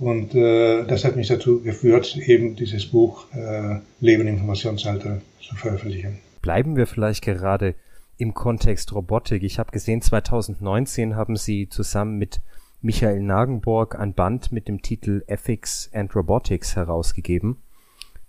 [0.00, 5.54] Und äh, das hat mich dazu geführt, eben dieses Buch äh, Leben im Informationsalter zu
[5.54, 6.18] veröffentlichen.
[6.42, 7.76] Bleiben wir vielleicht gerade
[8.18, 9.44] im Kontext Robotik.
[9.44, 12.40] Ich habe gesehen, 2019 haben Sie zusammen mit
[12.80, 17.58] Michael Nagenborg ein Band mit dem Titel Ethics and Robotics herausgegeben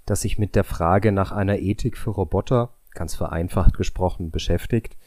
[0.06, 4.98] das sich mit der Frage nach einer Ethik für Roboter, ganz vereinfacht gesprochen, beschäftigt.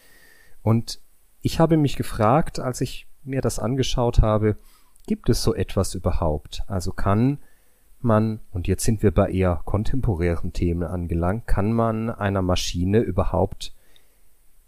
[0.63, 1.01] Und
[1.41, 4.57] ich habe mich gefragt, als ich mir das angeschaut habe,
[5.07, 6.63] gibt es so etwas überhaupt?
[6.67, 7.39] Also kann
[8.01, 13.75] man, und jetzt sind wir bei eher kontemporären Themen angelangt, kann man einer Maschine überhaupt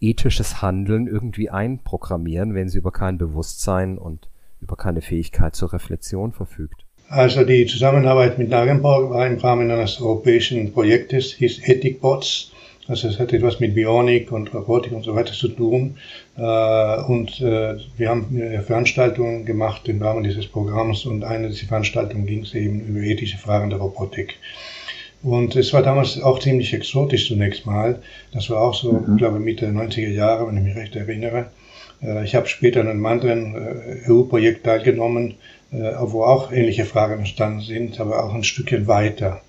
[0.01, 6.33] ethisches Handeln irgendwie einprogrammieren, wenn sie über kein Bewusstsein und über keine Fähigkeit zur Reflexion
[6.33, 6.88] verfügt?
[7.11, 12.53] Also die Zusammenarbeit mit Nagenborg war im Rahmen eines europäischen Projektes, hieß Ethikbots.
[12.87, 15.97] Also es hat etwas mit Bionik und Robotik und so weiter zu tun.
[16.37, 16.43] Äh,
[17.03, 22.43] und äh, wir haben Veranstaltungen gemacht im Rahmen dieses Programms und eine dieser Veranstaltungen ging
[22.43, 24.37] es eben über ethische Fragen der Robotik.
[25.23, 28.01] Und es war damals auch ziemlich exotisch zunächst mal.
[28.33, 29.13] Das war auch so, mhm.
[29.13, 31.47] ich glaube, Mitte der 90er Jahre, wenn ich mich recht erinnere.
[32.03, 33.55] Äh, ich habe später an einem anderen
[34.09, 35.37] EU-Projekt teilgenommen,
[35.71, 39.43] wo auch ähnliche Fragen entstanden sind, aber auch ein Stückchen weiter.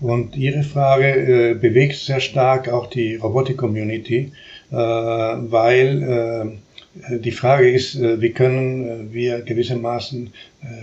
[0.00, 1.08] Und Ihre Frage
[1.50, 4.32] äh, bewegt sehr stark auch die Robotik-Community,
[4.70, 10.32] äh, weil äh, die Frage ist, äh, wie können wir gewissermaßen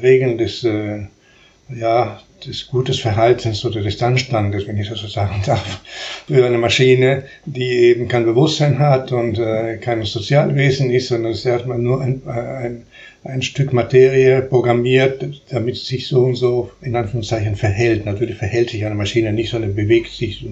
[0.01, 1.07] Regeln des, äh,
[1.69, 5.81] ja, des gutes Verhaltens oder des Anstandes, wenn ich das so sagen darf,
[6.27, 11.39] für eine Maschine, die eben kein Bewusstsein hat und äh, kein Sozialwesen ist, sondern es
[11.39, 12.83] ist erstmal nur ein, ein,
[13.25, 18.05] ein Stück Materie programmiert, damit es sich so und so in Anführungszeichen verhält.
[18.05, 20.45] Natürlich verhält sich eine Maschine nicht, sondern bewegt sich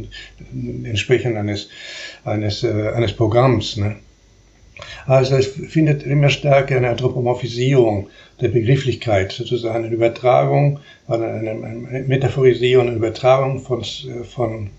[0.83, 1.69] entsprechend eines,
[2.25, 3.77] eines, äh, eines Programms.
[3.77, 3.95] Ne?
[5.05, 8.09] Also es findet immer stärker eine Anthropomorphisierung
[8.41, 13.83] der Begrifflichkeit, sozusagen eine Übertragung, eine, eine Metaphorisierung, eine Übertragung von,
[14.23, 14.71] von,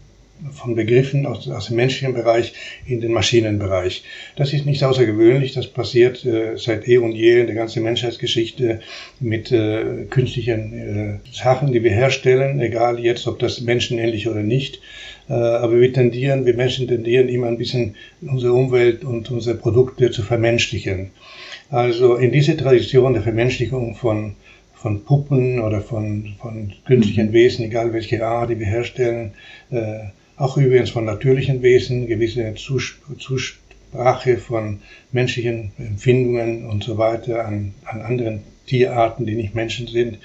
[0.52, 2.52] von Begriffen aus, aus dem menschlichen Bereich
[2.86, 4.04] in den Maschinenbereich.
[4.36, 8.80] Das ist nicht außergewöhnlich, das passiert äh, seit eh und je in der ganzen Menschheitsgeschichte
[9.20, 14.80] mit äh, künstlichen äh, Sachen, die wir herstellen, egal jetzt, ob das menschenähnlich oder nicht.
[15.28, 20.10] Äh, aber wir tendieren, wir Menschen tendieren immer ein bisschen unsere Umwelt und unsere Produkte
[20.10, 21.10] zu vermenschlichen.
[21.70, 24.36] Also in diese Tradition der Vermenschlichung von,
[24.74, 27.32] von Puppen oder von, von künstlichen.
[27.32, 29.32] Wesen, egal welche Art, die wir herstellen,
[29.70, 30.04] äh,
[30.36, 34.80] auch übrigens von natürlichen Wesen, gewisse Zusprache von
[35.12, 40.18] menschlichen Empfindungen und so weiter an, an anderen Tierarten, die nicht Menschen sind.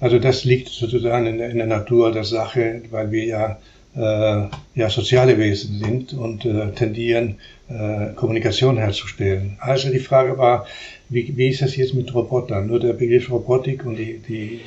[0.00, 3.58] Also das liegt sozusagen in, in der Natur der Sache, weil wir ja
[3.96, 7.36] äh, ja, soziale Wesen sind und äh, tendieren,
[7.68, 9.56] äh, Kommunikation herzustellen.
[9.60, 10.66] Also die Frage war,
[11.08, 12.68] wie, wie ist das jetzt mit Robotern?
[12.68, 14.60] Nur der Begriff Robotik und die, die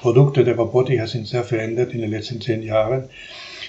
[0.00, 3.04] Produkte der Robotik sind sehr verändert in den letzten zehn Jahren.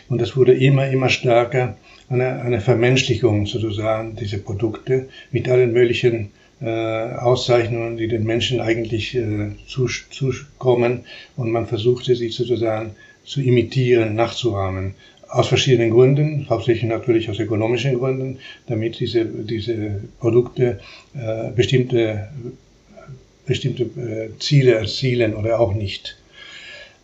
[0.10, 1.78] Und es wurde immer, immer stärker
[2.10, 9.16] eine, eine Vermenschlichung sozusagen, diese Produkte mit allen möglichen äh, Auszeichnungen, die den Menschen eigentlich
[9.16, 11.06] äh, zukommen.
[11.36, 14.96] Und man versuchte sie sozusagen zu imitieren, nachzuahmen.
[15.30, 18.38] Aus verschiedenen Gründen, hauptsächlich natürlich aus ökonomischen Gründen,
[18.68, 20.80] damit diese, diese Produkte
[21.16, 22.30] äh, bestimmte,
[23.48, 26.18] bestimmte äh, Ziele erzielen oder auch nicht.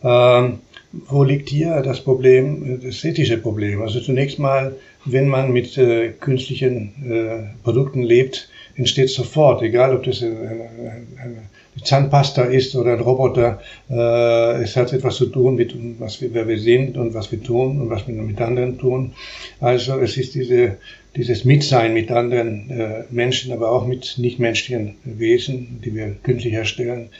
[0.04, 0.60] Ähm,
[0.92, 3.82] wo liegt hier das Problem, das ethische Problem?
[3.82, 4.74] Also zunächst mal,
[5.04, 11.02] wenn man mit äh, künstlichen äh, Produkten lebt, entsteht sofort, egal ob das eine, eine,
[11.22, 11.42] eine
[11.84, 13.60] Zahnpasta ist oder ein Roboter.
[13.88, 17.42] Äh, es hat etwas zu tun mit, was wir, wer wir sind und was wir
[17.42, 19.12] tun und was wir mit anderen tun.
[19.60, 20.76] Also es ist diese,
[21.16, 27.10] dieses Mitsein mit anderen äh, Menschen, aber auch mit nichtmenschlichen Wesen, die wir künstlich herstellen.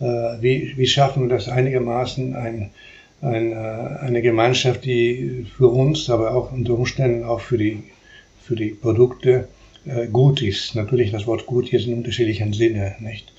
[0.00, 0.04] Äh,
[0.40, 2.70] wie, wie schaffen wir das einigermaßen ein,
[3.22, 7.82] ein, äh, eine Gemeinschaft, die für uns, aber auch unter Umständen auch für die,
[8.42, 9.48] für die Produkte
[9.84, 10.74] äh, gut ist.
[10.74, 13.32] Natürlich das Wort gut hier in unterschiedlichen Sinne, nicht?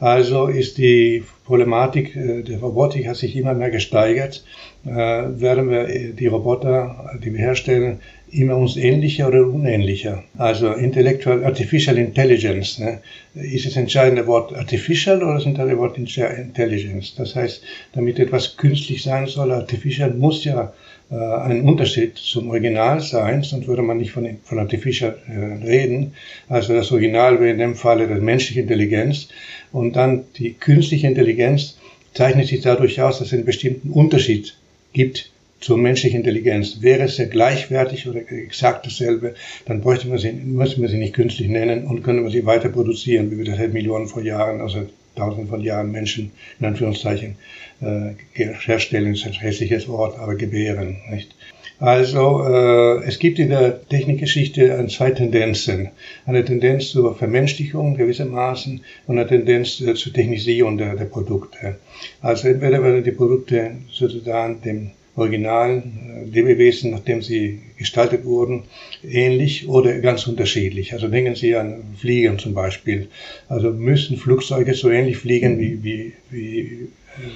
[0.00, 4.44] Also ist die Problematik äh, der Robotik hat sich immer mehr gesteigert.
[4.86, 7.98] Äh, werden wir äh, die Roboter, die wir herstellen,
[8.30, 10.22] immer uns ähnlicher oder unähnlicher?
[10.38, 12.78] Also Intellectual Artificial Intelligence.
[12.78, 13.00] Ne?
[13.34, 17.14] Ist das entscheidende Wort Artificial oder sind das Wort Intelligence?
[17.16, 20.72] Das heißt, damit etwas künstlich sein soll, Artificial muss ja
[21.10, 25.18] ein Unterschied zum Original sein, sonst würde man nicht von, von Artificial
[25.66, 26.14] reden.
[26.48, 29.26] Also das Original wäre in dem Falle die menschliche Intelligenz.
[29.72, 31.76] Und dann die künstliche Intelligenz
[32.14, 34.56] zeichnet sich dadurch aus, dass es einen bestimmten Unterschied
[34.92, 35.30] gibt
[35.60, 36.80] zur menschlichen Intelligenz.
[36.80, 39.34] Wäre es ja gleichwertig oder exakt dasselbe,
[39.66, 42.70] dann bräuchte man sie, müsste man sie nicht künstlich nennen und können wir sie weiter
[42.70, 47.36] produzieren, wie wir das seit Millionen von Jahren, also tausenden von Jahren Menschen, in Anführungszeichen,
[47.80, 51.34] äh, herstellen, ist ein hässliches Wort, aber gebären, nicht?
[51.80, 55.88] Also äh, es gibt in der Technikgeschichte zwei Tendenzen.
[56.26, 61.76] Eine Tendenz zur Vermenschlichung gewissermaßen und eine Tendenz äh, zur Technisierung der, der Produkte.
[62.20, 68.64] Also entweder werden die Produkte sozusagen dem originalen äh, Lebewesen, nachdem sie gestaltet wurden,
[69.02, 70.92] ähnlich oder ganz unterschiedlich.
[70.92, 73.08] Also denken Sie an Fliegen zum Beispiel.
[73.48, 76.88] Also müssen Flugzeuge so ähnlich fliegen wie, wie, wie,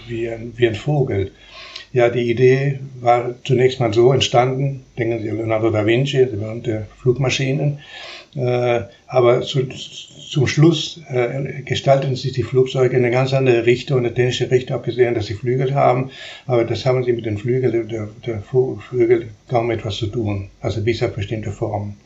[0.06, 1.32] wie, ein, wie ein Vogel.
[1.92, 6.36] Ja, die Idee war zunächst mal so entstanden, denken Sie an Leonardo da Vinci, die
[6.36, 7.78] berühmte Flugmaschinen, äh,
[8.36, 9.68] aber zu,
[10.34, 14.76] zum Schluss äh, gestalten sich die Flugzeuge in eine ganz andere Richtung, eine technische Richtung,
[14.76, 16.10] abgesehen, dass sie Flügel haben,
[16.46, 20.82] aber das haben sie mit den Flügeln der, der Flügel kaum etwas zu tun, also
[20.82, 21.96] bis auf bestimmte Formen.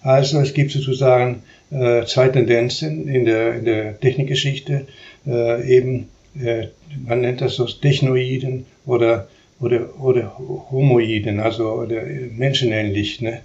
[0.00, 4.86] Also es gibt sozusagen äh, zwei Tendenzen in der, in der Technikgeschichte,
[5.26, 6.08] äh, eben
[6.40, 6.68] äh,
[7.06, 9.28] man nennt das so Technoiden oder,
[9.60, 10.38] oder, oder
[10.70, 12.02] Homoiden, also oder
[12.32, 13.20] menschenähnlich.
[13.20, 13.40] Ne?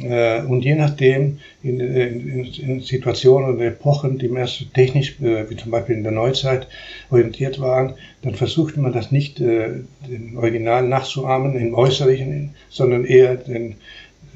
[0.00, 5.48] Äh, und je nachdem, in, in, in Situationen oder Epochen, die mehr so technisch, äh,
[5.48, 6.68] wie zum Beispiel in der Neuzeit,
[7.10, 9.86] orientiert waren, dann versuchte man das nicht, den
[10.36, 13.76] Original nachzuahmen im Äußerlichen, sondern eher den,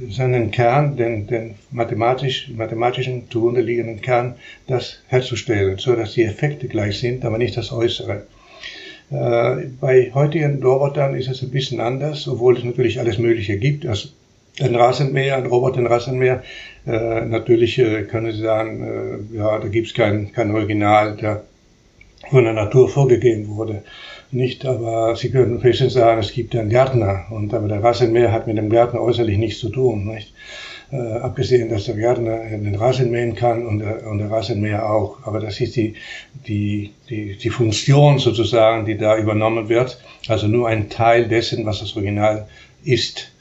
[0.09, 6.69] seinen Kern, den, den mathematisch, mathematischen zugrunde liegenden Kern, das herzustellen, so dass die Effekte
[6.69, 8.23] gleich sind, aber nicht das Äußere.
[9.11, 13.85] Äh, bei heutigen Robotern ist es ein bisschen anders, obwohl es natürlich alles Mögliche gibt.
[13.87, 14.09] Also
[14.63, 16.43] ein Rasenmäher, ein Roboter, ein Rasenmäher.
[16.87, 21.45] Äh, natürlich äh, können Sie sagen, äh, ja, da gibt es kein, kein Original, der
[22.31, 23.83] von der Natur vorgegeben wurde.
[24.31, 27.27] Nicht, aber Sie können höchstens sagen, es gibt einen Gärtner.
[27.31, 30.07] Und aber der Rasenmäher hat mit dem Gärtner äußerlich nichts zu tun.
[30.07, 30.33] Nicht?
[30.93, 35.19] Äh, abgesehen, dass der Gärtner den Rasen mähen kann und der, und der Rasenmäher auch.
[35.25, 35.95] Aber das ist die,
[36.49, 40.01] die, die, die Funktion sozusagen, die da übernommen wird.
[40.27, 42.49] Also nur ein Teil dessen, was das Original
[42.85, 43.33] ist.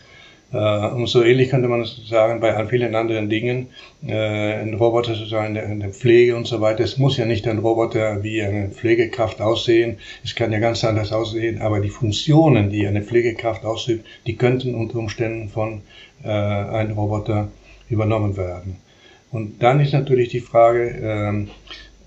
[0.51, 3.67] Äh, und so ähnlich könnte man sagen bei vielen anderen Dingen.
[4.05, 6.83] Äh, ein Roboter sozusagen in der Pflege und so weiter.
[6.83, 9.97] Es muss ja nicht ein Roboter wie eine Pflegekraft aussehen.
[10.23, 11.61] Es kann ja ganz anders aussehen.
[11.61, 15.81] Aber die Funktionen, die eine Pflegekraft ausübt, die könnten unter Umständen von
[16.23, 17.49] äh, einem Roboter
[17.89, 18.77] übernommen werden.
[19.31, 21.49] Und dann ist natürlich die Frage, ähm,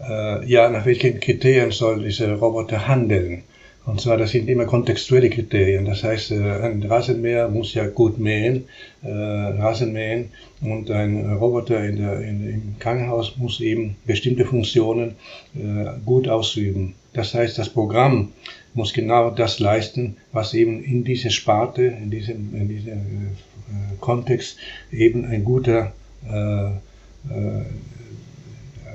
[0.01, 3.45] äh, ja, nach welchen Kriterien soll dieser Roboter handeln?
[3.85, 5.85] Und zwar, das sind immer kontextuelle Kriterien.
[5.85, 8.65] Das heißt, äh, ein Rasenmäher muss ja gut mähen,
[9.03, 15.17] äh, Rasen mähen, und ein Roboter in der, in, im Krankenhaus muss eben bestimmte Funktionen
[15.57, 16.95] äh, gut ausüben.
[17.13, 18.33] Das heißt, das Programm
[18.75, 24.57] muss genau das leisten, was eben in dieser Sparte, in diesem, in diesem äh, Kontext
[24.93, 25.93] eben ein guter
[26.31, 27.65] äh, äh,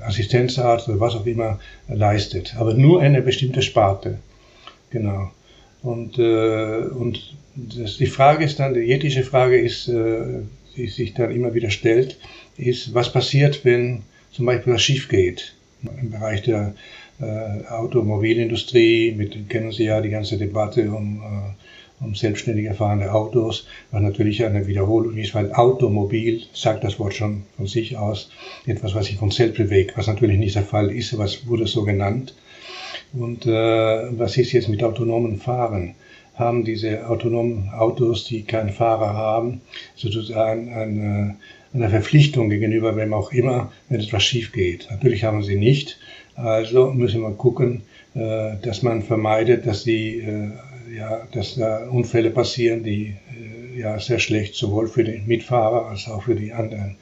[0.05, 2.55] Assistenzarzt oder was auch immer leistet.
[2.57, 4.19] Aber nur eine bestimmte Sparte.
[4.89, 5.31] Genau.
[5.81, 10.41] Und, äh, und das, die Frage ist dann, die ethische Frage ist, äh,
[10.75, 12.17] die sich dann immer wieder stellt,
[12.57, 15.53] ist, was passiert, wenn zum Beispiel was schief geht
[16.01, 16.73] im Bereich der
[17.19, 23.67] äh, Automobilindustrie, mit, kennen Sie ja die ganze Debatte um, äh, um selbstständig erfahrene Autos,
[23.91, 28.29] was natürlich eine Wiederholung ist, weil Automobil sagt das Wort schon von sich aus,
[28.65, 31.83] etwas, was sich von selbst bewegt, was natürlich nicht der Fall ist, es wurde so
[31.83, 32.33] genannt.
[33.13, 35.95] Und äh, was ist jetzt mit autonomen Fahren?
[36.35, 39.61] Haben diese autonomen Autos, die keinen Fahrer haben,
[39.95, 41.37] sozusagen eine,
[41.73, 44.87] eine Verpflichtung gegenüber wem auch immer, wenn etwas schief geht?
[44.91, 45.99] Natürlich haben sie nicht.
[46.35, 47.81] Also müssen wir gucken,
[48.13, 50.51] äh, dass man vermeidet, dass die, äh,
[50.95, 53.15] ja, dass da Unfälle passieren, die
[53.75, 56.97] äh, ja sehr schlecht sowohl für den Mitfahrer als auch für die anderen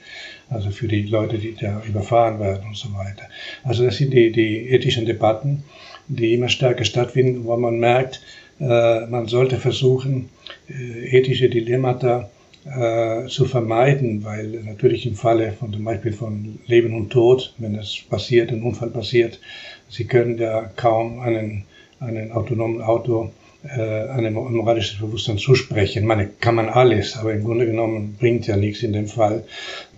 [0.49, 3.23] also für die Leute, die da überfahren werden und so weiter.
[3.63, 5.63] Also das sind die, die ethischen Debatten
[6.07, 8.21] die immer stärker stattfinden, wo man merkt,
[8.59, 10.29] äh, man sollte versuchen,
[10.69, 12.29] äh, ethische Dilemmata
[12.65, 17.75] äh, zu vermeiden, weil natürlich im Falle von zum Beispiel von Leben und Tod, wenn
[17.75, 19.39] es passiert, ein Unfall passiert,
[19.87, 21.65] Sie können ja kaum einen,
[21.99, 23.31] einen autonomen Auto
[23.67, 26.05] einem moralisches Bewusstsein zusprechen.
[26.05, 29.43] meine, kann man alles, aber im Grunde genommen bringt ja nichts in dem Fall,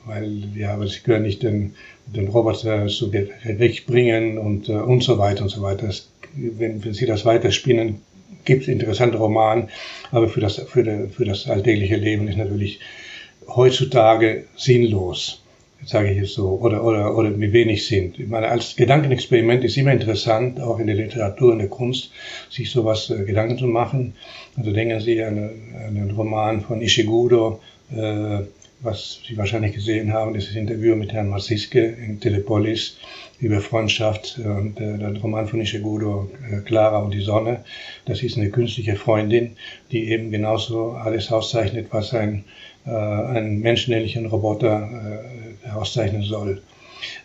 [0.06, 1.76] weil ja, aber Sie können nicht den
[2.15, 5.88] den Roboter so wegbringen und, äh, und so weiter und so weiter.
[5.88, 8.02] Das, wenn, wenn Sie das weiterspinnen,
[8.46, 9.67] gibt es interessante Romane,
[10.12, 12.80] aber für das, für, der, für das alltägliche Leben ist natürlich
[13.48, 15.43] heutzutage sinnlos,
[15.86, 18.13] sage ich jetzt so, oder, oder, oder mit wenig Sinn.
[18.17, 22.12] Ich meine, als Gedankenexperiment ist immer interessant, auch in der Literatur, in der Kunst,
[22.50, 24.13] sich sowas äh, Gedanken zu machen.
[24.56, 25.50] Also denken Sie an,
[25.88, 27.60] an den Roman von Ishiguro,
[27.91, 28.39] äh,
[28.81, 32.97] was Sie wahrscheinlich gesehen haben, das Interview mit Herrn Marsiske in Telepolis
[33.39, 37.63] über Freundschaft und äh, der Roman von Ishigudo, äh, Clara und die Sonne.
[38.05, 39.55] Das ist eine künstliche Freundin,
[39.91, 42.43] die eben genauso alles auszeichnet, was ein,
[42.85, 44.89] äh, ein menschenähnlichen Roboter
[45.65, 46.61] äh, auszeichnen soll.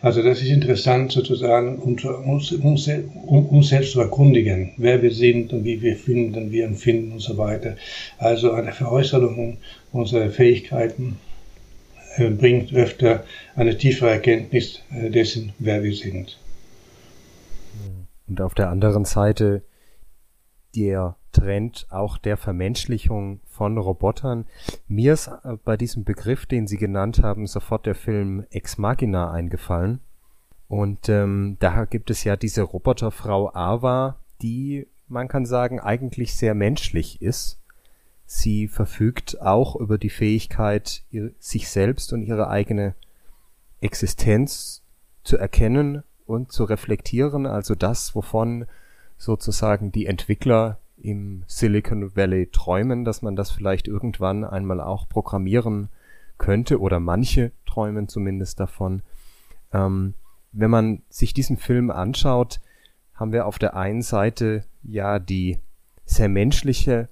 [0.01, 1.95] Also das ist interessant sozusagen, um
[2.29, 2.89] uns, uns,
[3.25, 7.13] um uns selbst zu erkundigen, wer wir sind und wie wir finden, wie wir empfinden
[7.13, 7.75] und so weiter.
[8.17, 9.57] Also eine Veräußerung
[9.91, 11.32] unserer Fähigkeiten äh,
[12.17, 13.23] bringt öfter
[13.55, 16.37] eine tiefere Erkenntnis äh, dessen, wer wir sind.
[18.27, 19.63] Und auf der anderen Seite
[20.75, 24.45] der Trend auch der Vermenschlichung von Robotern.
[24.87, 29.31] Mir ist äh, bei diesem Begriff, den Sie genannt haben, sofort der Film Ex Machina
[29.31, 29.99] eingefallen.
[30.67, 36.55] Und ähm, da gibt es ja diese Roboterfrau Ava, die, man kann sagen, eigentlich sehr
[36.55, 37.59] menschlich ist
[38.35, 41.03] Sie verfügt auch über die Fähigkeit,
[41.37, 42.95] sich selbst und ihre eigene
[43.79, 44.81] Existenz
[45.23, 48.65] zu erkennen und zu reflektieren, also das, wovon
[49.19, 55.89] sozusagen die Entwickler im Silicon Valley träumen, dass man das vielleicht irgendwann einmal auch programmieren
[56.39, 59.03] könnte oder manche träumen zumindest davon.
[59.71, 60.15] Ähm,
[60.51, 62.61] wenn man sich diesen Film anschaut,
[63.13, 65.59] haben wir auf der einen Seite ja die
[66.03, 67.09] sehr menschliche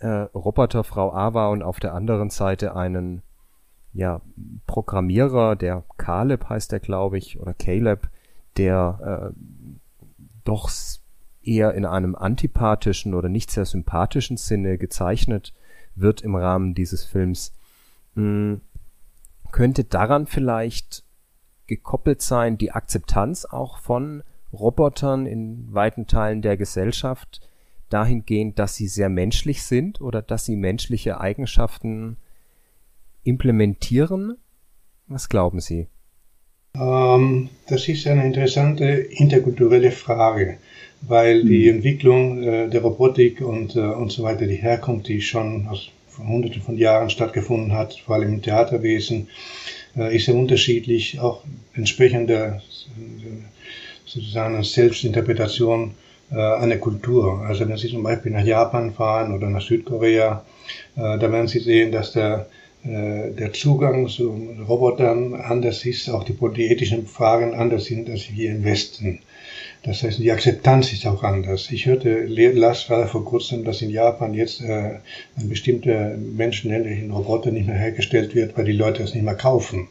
[0.00, 3.22] äh, Roboter Frau Ava und auf der anderen Seite einen
[3.92, 4.20] ja,
[4.66, 8.08] Programmierer, der Caleb heißt der, glaube ich, oder Caleb,
[8.56, 9.40] der äh,
[10.44, 10.70] doch
[11.42, 15.54] eher in einem antipathischen oder nicht sehr sympathischen Sinne gezeichnet
[15.94, 17.52] wird im Rahmen dieses Films,
[18.14, 18.60] mh, hm,
[19.52, 21.02] könnte daran vielleicht
[21.66, 24.22] gekoppelt sein, die Akzeptanz auch von
[24.52, 27.40] Robotern in weiten Teilen der Gesellschaft
[27.92, 32.16] dahingehend, dass sie sehr menschlich sind oder dass sie menschliche Eigenschaften
[33.22, 34.36] implementieren?
[35.06, 35.88] Was glauben Sie?
[36.74, 40.58] Ähm, das ist eine interessante interkulturelle Frage,
[41.02, 41.76] weil die mhm.
[41.76, 46.62] Entwicklung äh, der Robotik und, äh, und so weiter, die herkommt, die schon aus hunderten
[46.62, 49.28] von Jahren stattgefunden hat, vor allem im Theaterwesen,
[49.96, 51.42] äh, ist ja unterschiedlich, auch
[51.74, 52.62] entsprechend der
[54.04, 55.94] sozusagen Selbstinterpretation
[56.32, 57.40] äh, einer Kultur.
[57.46, 60.44] Also wenn Sie zum Beispiel nach Japan fahren oder nach Südkorea,
[60.96, 62.46] äh, da werden Sie sehen, dass der,
[62.84, 64.30] äh, der Zugang zu
[64.68, 69.20] Robotern anders ist, auch die, die ethischen Fragen anders sind als hier im Westen.
[69.82, 71.70] Das heißt, die Akzeptanz ist auch anders.
[71.70, 74.98] Ich hörte, las gerade vor kurzem, dass in Japan jetzt äh,
[75.36, 79.88] ein bestimmter menschenähnlichen Roboter nicht mehr hergestellt wird, weil die Leute es nicht mehr kaufen.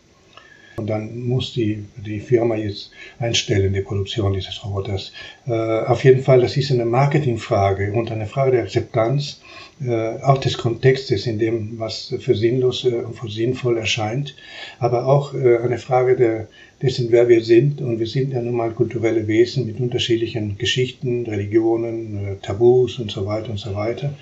[0.80, 5.11] Und dann muss die, die Firma jetzt einstellen, die Produktion dieses Roboters.
[5.45, 9.41] Äh, auf jeden Fall, das ist eine Marketingfrage und eine Frage der Akzeptanz,
[9.86, 14.36] äh, auch des Kontextes, in dem was für sinnlos äh, und für sinnvoll erscheint,
[14.80, 16.47] aber auch äh, eine Frage der,
[16.82, 17.82] dessen, wer wir sind.
[17.82, 23.11] Und wir sind ja nun mal kulturelle Wesen mit unterschiedlichen Geschichten, Religionen, äh, Tabus und
[23.11, 24.13] so weiter und so weiter.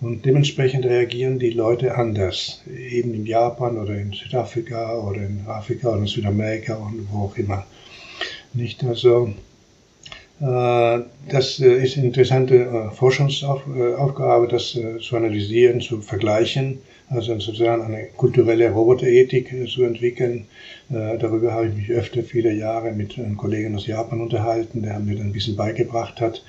[0.00, 5.88] Und dementsprechend reagieren die Leute anders, eben in Japan oder in Südafrika oder in Afrika
[5.88, 7.66] oder in Südamerika und wo auch immer.
[8.54, 9.32] Nicht also,
[10.40, 16.78] äh, das äh, ist eine interessante äh, Forschungsaufgabe, das zu analysieren, zu vergleichen,
[17.10, 20.46] also sozusagen eine kulturelle Roboterethik zu entwickeln.
[20.90, 25.16] Darüber habe ich mich öfter viele Jahre mit einem Kollegen aus Japan unterhalten, der mir
[25.16, 26.42] dann ein bisschen beigebracht hat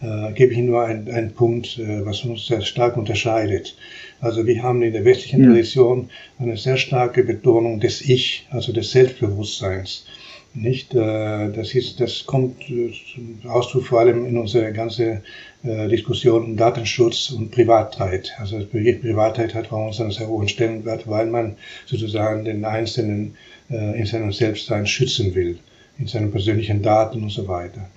[0.00, 3.76] äh, gebe ich Ihnen nur einen, einen Punkt, äh, was uns sehr stark unterscheidet.
[4.20, 5.48] Also wir haben in der westlichen ja.
[5.48, 10.06] Tradition eine sehr starke Betonung des Ich, also des Selbstbewusstseins.
[10.54, 15.20] Nicht, äh, das ist, das kommt äh, zum Ausdruck vor allem in unserer ganzen
[15.62, 18.32] äh, Diskussion um Datenschutz und Privatheit.
[18.38, 22.64] Also das Begriff Privatheit hat bei uns einen sehr hohen Stellenwert, weil man sozusagen den
[22.64, 23.36] Einzelnen
[23.70, 25.58] äh, in seinem Selbstsein schützen will,
[25.98, 27.90] in seinen persönlichen Daten und so weiter.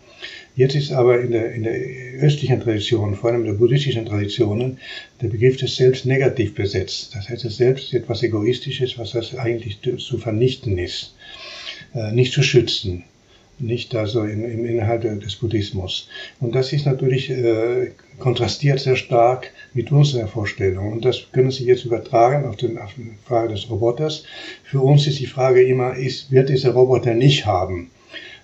[0.55, 1.75] Jetzt ist aber in der, in der
[2.21, 4.77] östlichen Tradition, vor allem in der buddhistischen Traditionen,
[5.21, 7.15] der Begriff des Selbst negativ besetzt.
[7.15, 11.15] Das heißt, das Selbst ist etwas Egoistisches, was das eigentlich zu vernichten ist,
[11.93, 13.03] äh, nicht zu schützen.
[13.61, 16.07] Nicht also im, im Inhalt des Buddhismus.
[16.39, 20.93] Und das ist natürlich äh, kontrastiert sehr stark mit unserer Vorstellung.
[20.93, 24.23] Und das können Sie jetzt übertragen auf, den, auf die Frage des Roboters.
[24.63, 27.91] Für uns ist die Frage immer, ist, wird dieser Roboter nicht haben?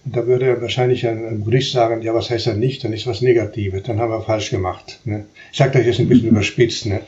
[0.08, 2.84] Da würde wahrscheinlich ein, ein Buddhist sagen, ja, was heißt er nicht?
[2.84, 4.99] Dann ist was Negatives, dann haben wir falsch gemacht.
[5.03, 5.26] Ne?
[5.51, 6.86] Ich sage das jetzt ein bisschen überspitzt.
[6.86, 7.01] Ne?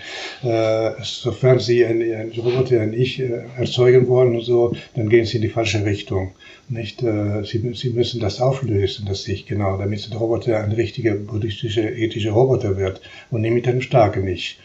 [0.44, 5.26] Äh, sofern Sie ein, ein Roboter, ein Ich äh, erzeugen wollen und so, dann gehen
[5.26, 6.32] Sie in die falsche Richtung.
[6.70, 7.04] Nicht?
[7.04, 11.92] Äh, Sie, Sie müssen das auflösen, das Ich, genau, damit der Roboter ein richtiger buddhistischer,
[11.96, 14.58] ethischer Roboter wird und nicht mit einem starken Ich.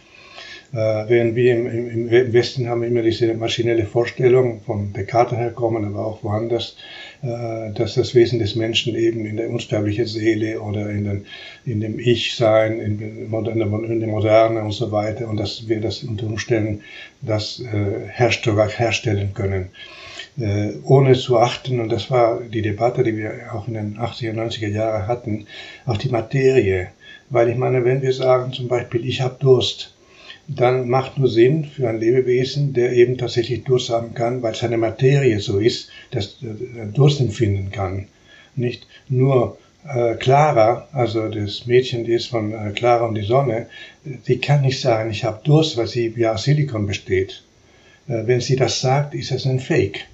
[0.72, 6.06] Äh, während wir im, im, Westen haben immer diese maschinelle Vorstellung von Descartes herkommen, aber
[6.06, 6.76] auch woanders,
[7.22, 11.26] dass das Wesen des Menschen eben in der unsterblichen Seele oder in, den,
[11.64, 16.26] in dem Ich-Sein, in, in, der Moderne und so weiter und dass wir das unter
[16.26, 16.82] Umständen
[17.20, 19.68] das äh, herstellen können.
[20.38, 24.32] Äh, ohne zu achten, und das war die Debatte, die wir auch in den 80er,
[24.32, 25.46] 90er Jahren hatten,
[25.86, 26.88] auf die Materie.
[27.30, 29.94] Weil ich meine, wenn wir sagen zum Beispiel, ich habe Durst,
[30.48, 34.76] dann macht nur Sinn für ein Lebewesen, der eben tatsächlich Durst haben kann, weil seine
[34.76, 38.08] Materie so ist, dass er Durst empfinden kann.
[38.56, 43.66] Nicht nur äh, Clara, also das Mädchen, die ist von äh, Clara und die Sonne,
[44.04, 47.42] die kann nicht sagen, ich habe Durst, weil sie ja aus Silikon besteht.
[48.08, 50.06] Äh, wenn sie das sagt, ist das ein Fake.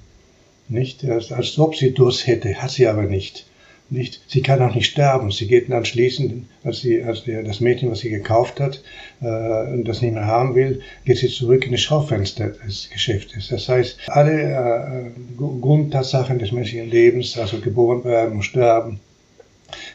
[0.68, 1.04] Nicht?
[1.04, 3.47] Als, als ob sie Durst hätte, hat sie aber nicht
[3.90, 5.30] nicht, sie kann auch nicht sterben.
[5.30, 8.82] Sie geht anschließend, als, sie, als der, das Mädchen, was sie gekauft hat,
[9.20, 13.48] äh, und das nicht mehr haben will, geht sie zurück in das Schaufenster des Geschäftes.
[13.48, 19.00] Das heißt, alle äh, Grundtatsachen des menschlichen Lebens, also geboren werden und sterben,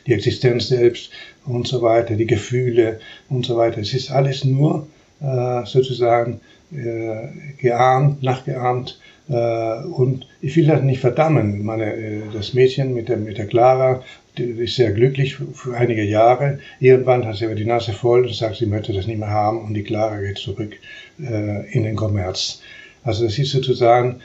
[0.08, 1.12] die Existenz selbst
[1.46, 4.88] und so weiter, die Gefühle und so weiter, es ist alles nur
[5.22, 6.42] äh, sozusagen
[6.72, 7.28] äh,
[7.58, 11.64] geahmt, nachgeahmt und ich will das nicht verdammen.
[11.64, 14.04] Meine, äh, das Mädchen mit der, mit der Clara,
[14.38, 16.60] die ist sehr glücklich für einige Jahre.
[16.80, 19.62] Irgendwann hat sie aber die Nase voll und sagt, sie möchte das nicht mehr haben
[19.62, 20.74] und die Clara geht zurück
[21.20, 22.62] äh, in den Kommerz.
[23.04, 24.22] Also das ist sozusagen,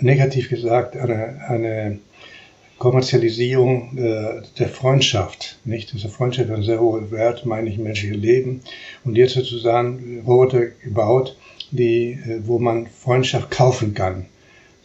[0.00, 1.98] negativ gesagt, eine, eine
[2.78, 5.92] Kommerzialisierung äh, der Freundschaft, nicht?
[5.94, 8.60] Also Freundschaft hat einen sehr hohen Wert, meine ich, im menschlichen Leben.
[9.04, 11.36] Und jetzt sozusagen Roboter gebaut,
[11.70, 14.26] die, äh, wo man Freundschaft kaufen kann.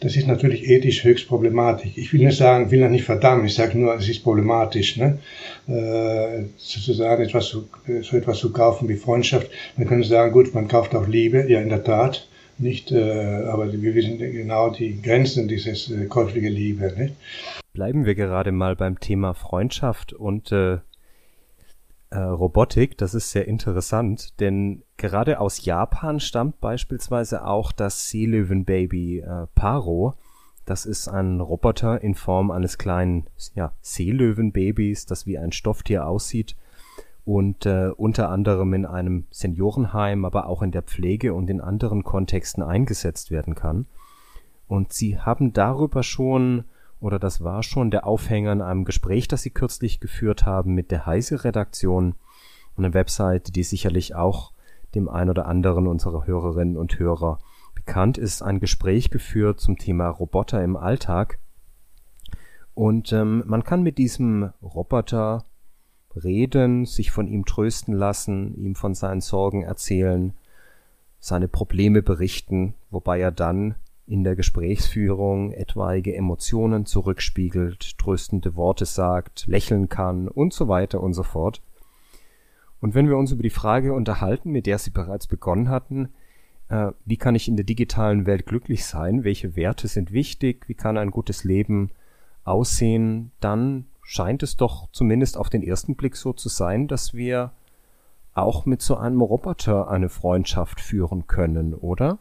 [0.00, 1.92] Das ist natürlich ethisch höchst problematisch.
[1.94, 5.18] Ich will nicht sagen, will das nicht verdammen, ich sage nur, es ist problematisch, ne?
[5.68, 7.68] äh, sozusagen etwas zu,
[8.02, 9.48] so etwas zu kaufen wie Freundschaft.
[9.76, 12.26] Man könnte sagen, gut, man kauft auch Liebe, ja in der Tat,
[12.58, 16.92] nicht, äh, aber wir wissen genau die Grenzen dieses äh, käufliche Liebe.
[16.98, 17.14] Nicht?
[17.72, 20.78] Bleiben wir gerade mal beim Thema Freundschaft und äh,
[22.12, 22.98] äh, Robotik.
[22.98, 30.14] Das ist sehr interessant, denn gerade aus Japan stammt beispielsweise auch das Seelöwenbaby äh, Paro.
[30.64, 36.56] Das ist ein Roboter in Form eines kleinen ja, Seelöwenbabys, das wie ein Stofftier aussieht
[37.24, 42.04] und äh, unter anderem in einem Seniorenheim, aber auch in der Pflege und in anderen
[42.04, 43.86] Kontexten eingesetzt werden kann.
[44.68, 46.64] Und sie haben darüber schon
[47.02, 50.90] oder das war schon der Aufhänger in einem Gespräch, das sie kürzlich geführt haben mit
[50.90, 52.14] der Heise-Redaktion,
[52.76, 54.52] eine Webseite, die sicherlich auch
[54.94, 57.38] dem ein oder anderen unserer Hörerinnen und Hörer
[57.74, 61.38] bekannt ist, ein Gespräch geführt zum Thema Roboter im Alltag.
[62.74, 65.44] Und ähm, man kann mit diesem Roboter
[66.14, 70.34] reden, sich von ihm trösten lassen, ihm von seinen Sorgen erzählen,
[71.18, 73.74] seine Probleme berichten, wobei er dann
[74.12, 81.14] in der Gesprächsführung etwaige Emotionen zurückspiegelt, tröstende Worte sagt, lächeln kann und so weiter und
[81.14, 81.62] so fort.
[82.82, 86.10] Und wenn wir uns über die Frage unterhalten, mit der Sie bereits begonnen hatten,
[86.68, 90.74] äh, wie kann ich in der digitalen Welt glücklich sein, welche Werte sind wichtig, wie
[90.74, 91.88] kann ein gutes Leben
[92.44, 97.52] aussehen, dann scheint es doch zumindest auf den ersten Blick so zu sein, dass wir
[98.34, 102.18] auch mit so einem Roboter eine Freundschaft führen können, oder?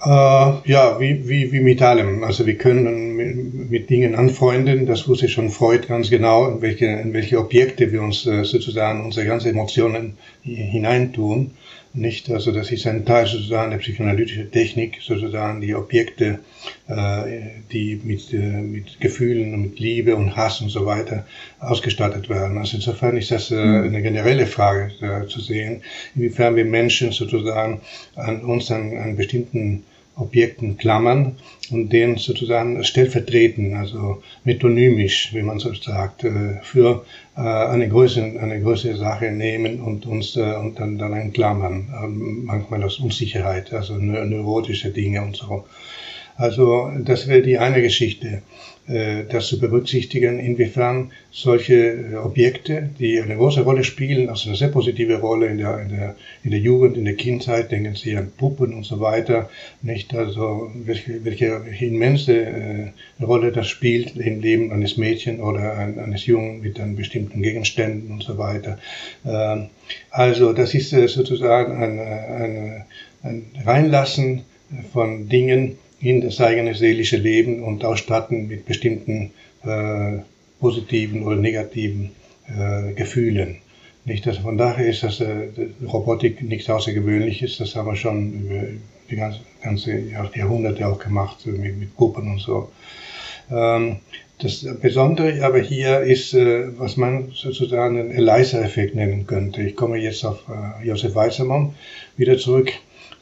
[0.00, 2.22] Äh, ja, wie, wie, wie mit allem.
[2.22, 6.86] Also wir können mit, mit, Dingen anfreunden, das wusste schon Freud ganz genau, in welche,
[6.86, 11.50] in welche Objekte wir uns äh, sozusagen unsere ganzen Emotionen hineintun.
[11.94, 16.38] Nicht, also das ist ein Teil sozusagen der psychoanalytischen Technik, sozusagen die Objekte,
[16.86, 17.40] äh,
[17.72, 21.26] die mit, äh, mit Gefühlen und mit Liebe und Hass und so weiter
[21.58, 22.58] ausgestattet werden.
[22.58, 23.84] Also insofern ist das äh, hm.
[23.84, 24.92] eine generelle Frage
[25.28, 25.82] zu sehen,
[26.14, 27.80] inwiefern wir Menschen sozusagen
[28.14, 29.82] an uns an, an bestimmten
[30.18, 31.36] Objekten klammern
[31.70, 37.04] und den sozusagen stellvertreten, also metonymisch, wie man so sagt, äh, für
[37.36, 41.88] äh, eine größere, eine größere Sache nehmen und uns äh, und dann, dann klammern.
[42.02, 45.64] Ähm, manchmal aus Unsicherheit, also neurotische Dinge und so.
[46.36, 48.42] Also das wäre die eine Geschichte.
[48.88, 54.56] Äh, das zu berücksichtigen, inwiefern solche äh, Objekte, die eine große Rolle spielen, also eine
[54.56, 58.16] sehr positive Rolle in der, in der, in der Jugend, in der Kindheit, denken Sie
[58.16, 59.50] an Puppen und so weiter,
[59.82, 60.14] nicht?
[60.14, 66.62] Also welche, welche immense äh, Rolle das spielt im Leben eines Mädchen oder eines Jungen
[66.62, 68.78] mit einem bestimmten Gegenständen und so weiter.
[69.26, 69.66] Ähm,
[70.10, 72.84] also das ist sozusagen ein, ein,
[73.22, 74.44] ein Reinlassen
[74.94, 79.32] von Dingen, in das eigene seelische Leben und ausstatten mit bestimmten
[79.64, 80.18] äh,
[80.60, 82.10] positiven oder negativen
[82.46, 83.58] äh, Gefühlen.
[84.04, 85.48] Nicht, dass von daher ist das äh,
[85.86, 88.62] Robotik nichts Außergewöhnliches, das haben wir schon über
[89.10, 89.98] die ganze, ganze
[90.34, 92.70] Jahrhunderte auch gemacht mit, mit Puppen und so.
[93.50, 93.96] Ähm,
[94.40, 99.62] das Besondere aber hier ist, äh, was man sozusagen den Eliza-Effekt nennen könnte.
[99.62, 101.74] Ich komme jetzt auf äh, Josef Weißermann
[102.16, 102.72] wieder zurück.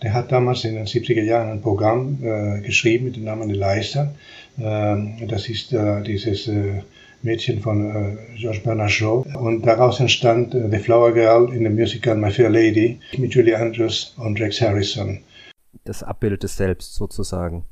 [0.02, 4.12] Der hat damals in den 70er Jahren ein Programm äh, geschrieben mit dem Namen Eliza.
[4.58, 6.82] Ähm, das ist äh, dieses äh,
[7.22, 9.24] Mädchen von äh, George Bernard Shaw.
[9.38, 13.54] Und daraus entstand äh, The Flower Girl in the Musical My Fair Lady mit Julie
[13.54, 15.20] Andrews und Rex Harrison.
[15.84, 17.64] Das Abbild des Selbst sozusagen.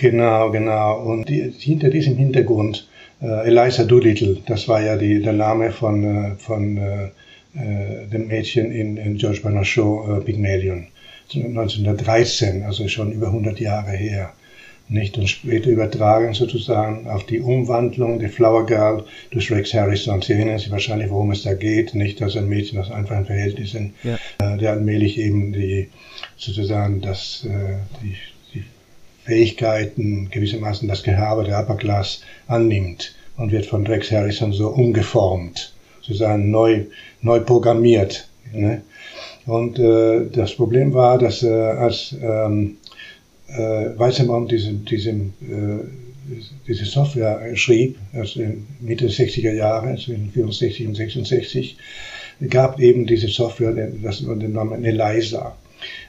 [0.00, 1.00] Genau, genau.
[1.02, 2.88] Und die, hinter diesem Hintergrund
[3.22, 6.80] äh, Eliza Doolittle, das war ja die, der Name von, äh, von
[7.56, 10.88] dem Mädchen in, in George Bernard Shaw, Pygmalion.
[11.32, 14.32] 1913, also schon über 100 Jahre her.
[14.88, 15.16] Nicht?
[15.16, 20.20] Und später übertragen sozusagen auf die Umwandlung der Flower Girl durch Rex Harrison.
[20.20, 21.94] Sie erinnern sich wahrscheinlich, worum es da geht.
[21.94, 24.18] Nicht, dass ein Mädchen aus einfachen Verhältnissen, ja.
[24.40, 25.88] äh, der allmählich eben die,
[26.36, 28.14] sozusagen das, äh, die,
[28.52, 28.64] die
[29.24, 35.72] Fähigkeiten, gewissermaßen das Gehabe der Upper Class annimmt und wird von Rex Harrison so umgeformt,
[36.02, 36.84] sozusagen neu,
[37.22, 38.28] neu programmiert.
[38.52, 38.82] Ne?
[39.46, 42.76] Und äh, das Problem war, dass äh, als ähm,
[43.48, 45.84] äh, Weizenbaum diese, diese, äh,
[46.66, 48.40] diese Software schrieb, also
[48.80, 51.76] Mitte der 60er Jahre, in 64 und 66,
[52.48, 53.72] gab eben diese Software,
[54.02, 55.56] das den Namen Eliza.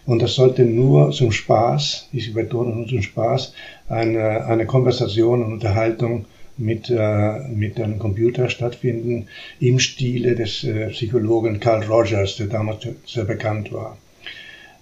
[0.05, 3.53] Und das sollte nur zum Spaß, ich übertone nur zum Spaß,
[3.89, 6.25] eine, eine Konversation und Unterhaltung
[6.57, 9.27] mit, äh, mit einem Computer stattfinden,
[9.59, 13.97] im Stile des äh, Psychologen Carl Rogers, der damals sehr bekannt war.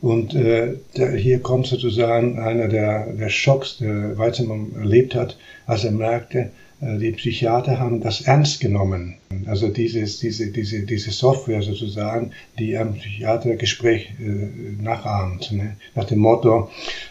[0.02, 5.86] Und äh, der, hier kommt sozusagen einer der, der Schocks, der Weizenbaum erlebt hat, als
[5.86, 6.52] er merkte,
[7.00, 9.16] die Psychiater haben das ernst genommen.
[9.48, 15.52] Also dieses, diese, diese, diese Software sozusagen, die ein Psychiatergespräch äh, nachahmt.
[15.52, 15.78] Ne?
[15.96, 16.70] Nach dem Motto,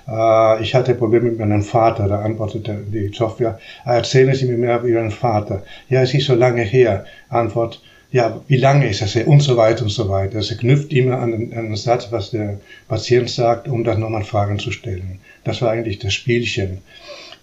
[0.09, 4.59] äh, ich hatte Probleme mit meinem Vater, da antwortete die Software, ah, erzählen Sie mir
[4.59, 5.62] mehr über Ihren Vater.
[5.89, 7.05] Ja, es ist so lange her.
[7.29, 7.81] Antwort,
[8.12, 9.27] ja, wie lange ist das her?
[9.27, 10.37] Und so weiter und so weiter.
[10.37, 14.70] Also knüpft immer an den Satz, was der Patient sagt, um dann nochmal Fragen zu
[14.70, 15.18] stellen.
[15.45, 16.83] Das war eigentlich das Spielchen.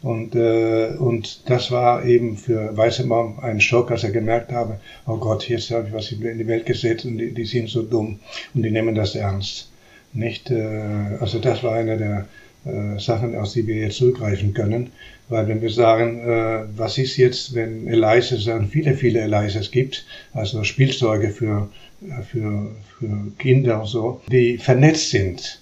[0.01, 5.17] Und, äh, und das war eben für Weißebaum ein Schock, als er gemerkt habe, oh
[5.17, 8.19] Gott, jetzt habe ich was in die Welt gesetzt und die, die sind so dumm
[8.53, 9.69] und die nehmen das ernst.
[10.13, 12.27] Nicht, äh, also das war eine der
[12.65, 14.91] äh, Sachen, aus die wir jetzt zurückgreifen können.
[15.27, 20.05] Weil wenn wir sagen, äh, was ist jetzt, wenn Elises, dann viele, viele Elises gibt,
[20.33, 21.69] also Spielzeuge für,
[22.01, 25.58] äh, für, für Kinder und so, die vernetzt sind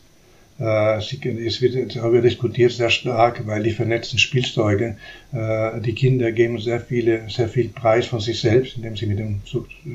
[0.60, 4.98] es wird darüber diskutiert sehr stark, weil die vernetzten Spielzeuge,
[5.32, 9.20] äh, die Kinder geben sehr viele, sehr viel Preis von sich selbst, indem sie mit
[9.20, 9.42] dem,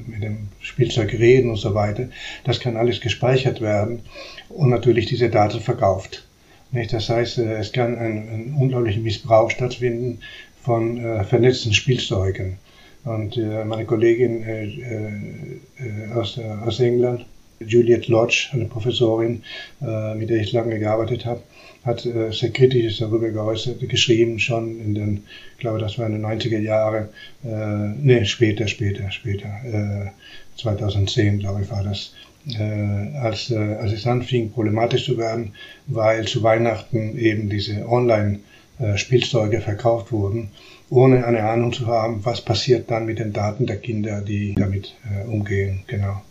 [0.07, 2.09] mit dem Spielzeug reden und so weiter.
[2.45, 4.03] Das kann alles gespeichert werden
[4.51, 6.25] und natürlich diese Daten verkauft.
[6.71, 10.21] Das heißt, äh, es kann ein, ein unglaublicher Missbrauch stattfinden
[10.63, 12.57] von vernetzten Spielzeugen.
[13.03, 14.45] Und meine Kollegin
[16.15, 17.27] aus, aus England,
[17.67, 19.43] Juliet Lodge, eine Professorin,
[19.81, 21.43] äh, mit der ich lange gearbeitet habe,
[21.85, 26.13] hat äh, sehr kritisch darüber geäußert, geschrieben schon in den, ich glaube, das war in
[26.13, 27.09] den 90er Jahren,
[27.45, 30.11] äh, nee, später, später, später, äh,
[30.61, 32.15] 2010, glaube ich, war das,
[32.49, 35.55] äh, als, äh, als es anfing, problematisch zu werden,
[35.87, 40.51] weil zu Weihnachten eben diese Online-Spielzeuge verkauft wurden,
[40.91, 44.95] ohne eine Ahnung zu haben, was passiert dann mit den Daten der Kinder, die damit
[45.11, 46.23] äh, umgehen, genau.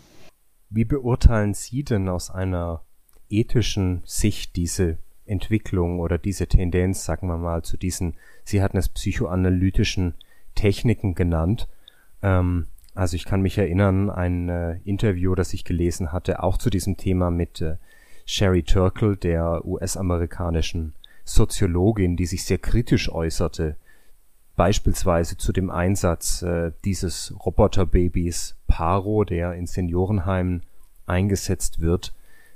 [0.73, 2.81] Wie beurteilen Sie denn aus einer
[3.29, 8.15] ethischen Sicht diese Entwicklung oder diese Tendenz, sagen wir mal, zu diesen,
[8.45, 10.13] Sie hatten es psychoanalytischen
[10.55, 11.67] Techniken genannt.
[12.21, 16.69] Ähm, also ich kann mich erinnern, ein äh, Interview, das ich gelesen hatte, auch zu
[16.69, 17.75] diesem Thema mit äh,
[18.25, 20.93] Sherry Turkle, der US-amerikanischen
[21.25, 23.75] Soziologin, die sich sehr kritisch äußerte
[24.55, 30.63] beispielsweise zu dem Einsatz äh, dieses Roboterbabys Paro, der in Seniorenheimen
[31.05, 32.13] eingesetzt wird,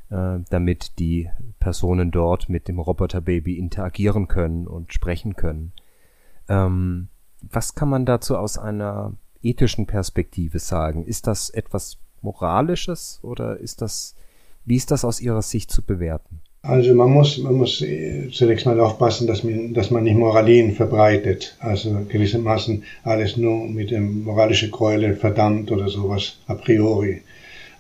[0.10, 1.30] äh, damit die
[1.60, 5.74] Personen dort mit dem Roboterbaby interagieren können und sprechen können.
[6.48, 7.10] Ähm,
[7.41, 11.06] was kann man dazu aus einer ethischen Perspektive sagen?
[11.06, 14.16] Ist das etwas Moralisches oder ist das,
[14.64, 16.41] wie ist das aus Ihrer Sicht zu bewerten?
[16.68, 20.74] Also man muss, man muss äh, zunächst mal aufpassen, dass man, dass man nicht Moralien
[20.74, 21.55] verbreitet.
[21.59, 27.22] Also gewissermaßen alles nur mit dem moralischen Keule verdammt oder sowas a priori.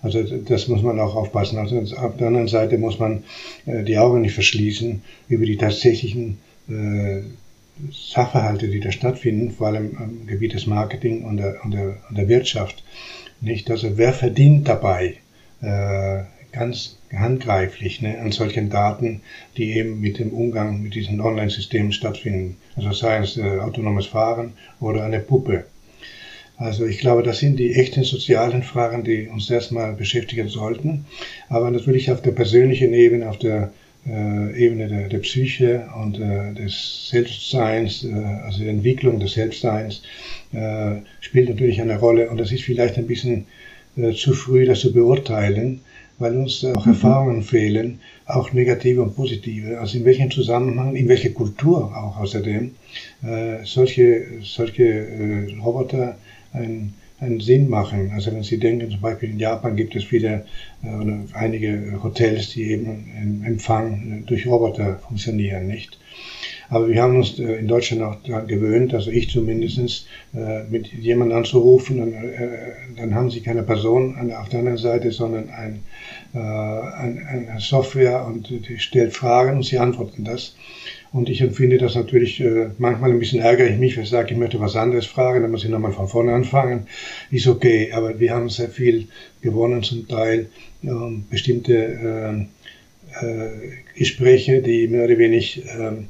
[0.03, 1.57] Also das muss man auch aufpassen.
[1.57, 3.23] Also auf der anderen Seite muss man
[3.65, 6.37] äh, die Augen nicht verschließen über die tatsächlichen
[6.69, 7.21] äh,
[7.91, 12.17] Sachverhalte, die da stattfinden, vor allem am Gebiet des Marketing und der, und der, und
[12.17, 12.83] der Wirtschaft.
[13.41, 13.71] Nicht?
[13.71, 15.15] Also wer verdient dabei?
[16.55, 19.21] Ganz handgreiflich ne, an solchen Daten,
[19.57, 22.57] die eben mit dem Umgang mit diesen Online-Systemen stattfinden.
[22.75, 25.65] Also sei es äh, autonomes Fahren oder eine Puppe.
[26.57, 31.05] Also ich glaube, das sind die echten sozialen Fragen, die uns erstmal beschäftigen sollten.
[31.49, 33.71] Aber natürlich auf der persönlichen Ebene, auf der
[34.07, 40.03] äh, Ebene der, der, Psyche und äh, des Selbstseins, äh, also der Entwicklung des Selbstseins,
[40.53, 42.29] äh, spielt natürlich eine Rolle.
[42.29, 43.47] Und das ist vielleicht ein bisschen
[43.97, 45.81] äh, zu früh, das zu beurteilen
[46.17, 49.79] weil uns auch Erfahrungen fehlen, auch negative und positive.
[49.79, 52.71] Also in welchem Zusammenhang, in welcher Kultur auch außerdem
[53.23, 56.17] äh, solche, solche äh, Roboter
[56.53, 58.11] einen, einen Sinn machen.
[58.13, 60.45] Also wenn Sie denken, zum Beispiel in Japan gibt es viele
[60.83, 60.87] äh,
[61.33, 65.97] einige Hotels, die eben im Empfang durch Roboter funktionieren, nicht?
[66.69, 70.91] Aber wir haben uns äh, in Deutschland auch daran gewöhnt, also ich zumindest, äh, mit
[70.93, 72.47] jemandem anzurufen, dann, äh,
[72.97, 75.81] dann haben sie keine Person auf der anderen Seite, sondern ein,
[76.33, 80.55] ein, eine Software und die stellt Fragen und sie antworten das.
[81.13, 82.43] Und ich empfinde das natürlich
[82.77, 85.63] manchmal ein bisschen ärgerlich mich, wenn ich sage, ich möchte was anderes fragen, dann muss
[85.63, 86.87] ich nochmal von vorne anfangen.
[87.31, 89.07] Ist okay, aber wir haben sehr viel
[89.41, 90.49] gewonnen zum Teil.
[90.83, 92.47] Ähm, bestimmte
[93.95, 96.07] Gespräche, die mehr oder weniger ähm,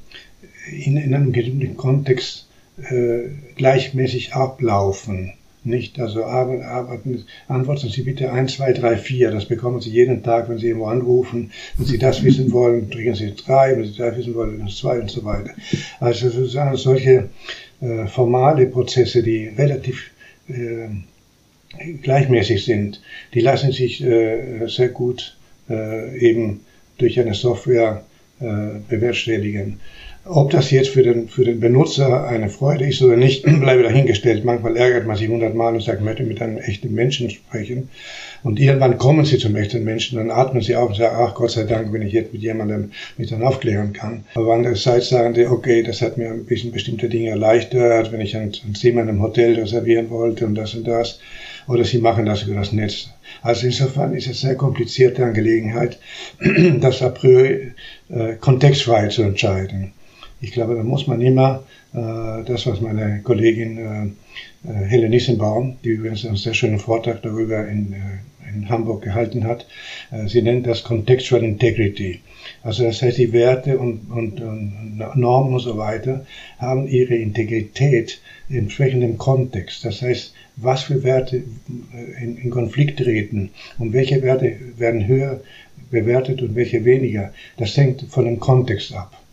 [0.72, 2.47] in, in einem bestimmten Kontext
[2.78, 5.34] äh, gleichmäßig ablaufen.
[5.63, 9.32] Nicht, also arbeiten, antworten Sie bitte 1, 2, 3, 4.
[9.32, 11.51] Das bekommen Sie jeden Tag, wenn Sie irgendwo anrufen.
[11.76, 13.78] Wenn Sie das wissen wollen, drücken Sie 3.
[13.78, 15.51] Wenn Sie das wissen wollen, drücken Sie 2 und so weiter.
[15.99, 17.30] Also sozusagen solche
[17.82, 20.11] äh, formale Prozesse, die relativ
[20.47, 20.89] äh,
[22.03, 23.01] gleichmäßig sind,
[23.34, 25.36] die lassen sich äh, sehr gut
[25.70, 26.61] äh, eben
[26.97, 28.03] durch eine Software
[28.39, 28.45] äh,
[28.88, 29.80] bewerkstelligen.
[30.28, 34.43] Ob das jetzt für den, für den Benutzer eine Freude ist oder nicht, bleibe dahingestellt.
[34.43, 37.89] Manchmal ärgert man sich hundertmal und sagt, möchte mit einem echten Menschen sprechen.
[38.41, 41.51] Und irgendwann kommen sie zum echten Menschen, dann atmen sie auf und sagen, ach Gott
[41.51, 44.23] sei Dank, wenn ich jetzt mit jemandem mich dann aufklären kann.
[44.34, 48.36] Aber andererseits sagen die, okay, das hat mir ein bisschen bestimmte Dinge erleichtert, wenn ich
[48.36, 51.19] ein, ein Zimmer in einem Hotel reservieren wollte und das und das.
[51.67, 53.09] Oder sie machen das über das Netz.
[53.43, 55.99] Also insofern ist es sehr komplizierte Angelegenheit,
[56.82, 57.73] das a priori
[58.09, 59.91] äh, kontextfrei zu entscheiden.
[60.46, 65.78] Ich glaube, da muss man immer äh, das, was meine Kollegin äh, äh Helle Nissenbaum,
[65.84, 69.66] die übrigens einen sehr schönen Vortrag darüber in, äh, in Hamburg gehalten hat,
[70.12, 72.20] äh, sie nennt das Contextual Integrity.
[72.62, 76.28] Also das heißt, die Werte und, und, und Normen und so weiter
[76.60, 79.84] haben ihre Integrität im entsprechenden Kontext.
[79.84, 81.41] Das heißt, was für Werte
[82.22, 85.41] in, in Konflikt treten und welche Werte werden höher
[85.89, 89.24] bewertet und welche weniger, das hängt von dem Kontext ab.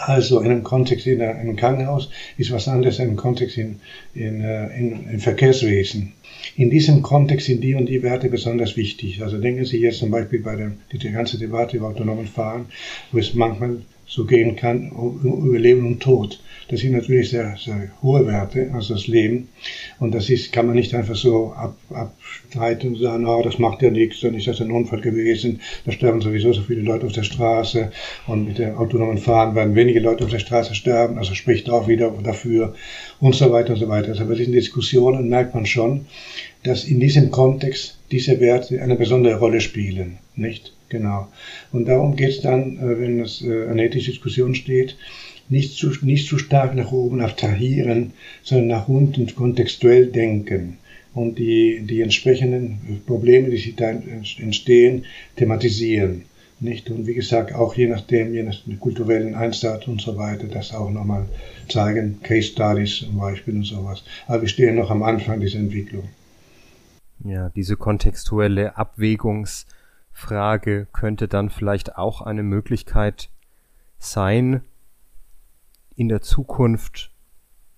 [0.00, 3.80] Also in einem Kontext in einem Krankenhaus ist was anderes in einem Kontext in,
[4.14, 6.12] in, äh, in, in Verkehrswesen.
[6.56, 9.22] In diesem Kontext sind die und die Werte besonders wichtig.
[9.22, 12.66] Also denken Sie jetzt zum Beispiel bei der die, die ganze Debatte über autonomen Fahren,
[13.10, 13.78] wo es manchmal
[14.08, 14.90] so gehen kann,
[15.22, 16.40] über Leben und Tod.
[16.68, 19.48] Das sind natürlich sehr, sehr hohe Werte, also das Leben.
[20.00, 23.80] Und das ist, kann man nicht einfach so ab, abstreiten und sagen, oh, das macht
[23.80, 27.12] ja nichts, dann ist das ein Unfall gewesen, da sterben sowieso so viele Leute auf
[27.12, 27.90] der Straße
[28.26, 31.88] und mit dem autonomen Fahren werden wenige Leute auf der Straße sterben, also spricht auch
[31.88, 32.74] wieder dafür
[33.20, 34.08] und so weiter und so weiter.
[34.08, 36.06] Also bei diesen Diskussionen merkt man schon,
[36.64, 40.74] dass in diesem Kontext diese Werte eine besondere Rolle spielen, nicht?
[40.88, 41.28] Genau.
[41.72, 44.96] Und darum geht es dann, äh, wenn es äh, eine ethische Diskussion steht,
[45.48, 48.12] nicht zu, nicht zu stark nach oben abstrahieren,
[48.42, 50.78] sondern nach unten kontextuell denken
[51.14, 55.04] und die, die entsprechenden Probleme, die sich da entstehen,
[55.36, 56.24] thematisieren.
[56.60, 56.90] Nicht?
[56.90, 60.90] Und wie gesagt, auch je nachdem, je nach kulturellen Einsatz und so weiter, das auch
[60.90, 61.26] nochmal
[61.68, 64.02] zeigen, Case Studies zum Beispiel und sowas.
[64.26, 66.08] Aber wir stehen noch am Anfang dieser Entwicklung.
[67.24, 68.76] Ja, diese kontextuelle
[70.18, 73.30] Abwägungsfrage könnte dann vielleicht auch eine Möglichkeit
[73.98, 74.62] sein,
[75.94, 77.10] in der Zukunft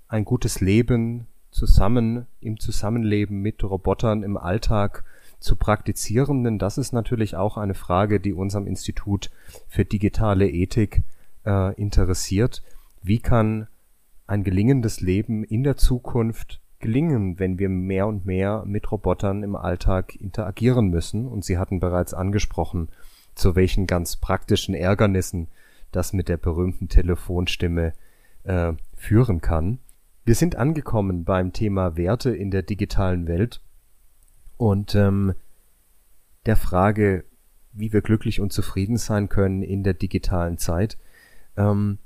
[0.08, 5.04] ein gutes Leben zusammen im Zusammenleben mit Robotern im Alltag
[5.38, 9.30] zu praktizieren, denn das ist natürlich auch eine Frage, die unserem Institut
[9.68, 11.02] für digitale Ethik
[11.46, 12.62] äh, interessiert.
[13.02, 13.68] Wie kann
[14.26, 19.54] ein gelingendes Leben in der Zukunft gelingen, wenn wir mehr und mehr mit Robotern im
[19.54, 21.26] Alltag interagieren müssen?
[21.26, 22.88] Und Sie hatten bereits angesprochen,
[23.34, 25.48] zu welchen ganz praktischen Ärgernissen
[25.92, 27.92] das mit der berühmten Telefonstimme
[28.44, 29.78] äh, führen kann.
[30.24, 33.60] Wir sind angekommen beim Thema Werte in der digitalen Welt
[34.56, 35.34] und ähm,
[36.46, 37.24] der Frage,
[37.72, 40.98] wie wir glücklich und zufrieden sein können in der digitalen Zeit.
[41.56, 41.98] Ähm,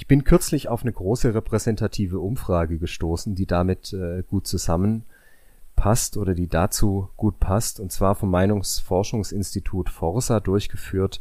[0.00, 6.32] ich bin kürzlich auf eine große repräsentative Umfrage gestoßen, die damit äh, gut zusammenpasst oder
[6.32, 11.20] die dazu gut passt, und zwar vom Meinungsforschungsinstitut Forsa durchgeführt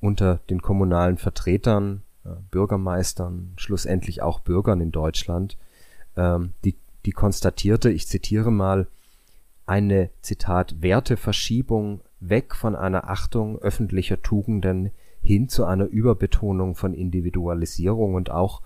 [0.00, 5.58] unter den kommunalen Vertretern äh, Bürgermeistern, schlussendlich auch Bürgern in Deutschland,
[6.16, 8.86] ähm, die, die konstatierte, ich zitiere mal,
[9.66, 14.92] eine, Zitat, Werteverschiebung weg von einer Achtung öffentlicher Tugenden
[15.24, 18.62] hin zu einer Überbetonung von Individualisierung und auch,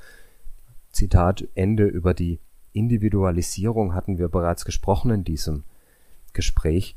[0.90, 2.40] Zitat Ende, über die
[2.72, 5.64] Individualisierung hatten wir bereits gesprochen in diesem
[6.32, 6.96] Gespräch.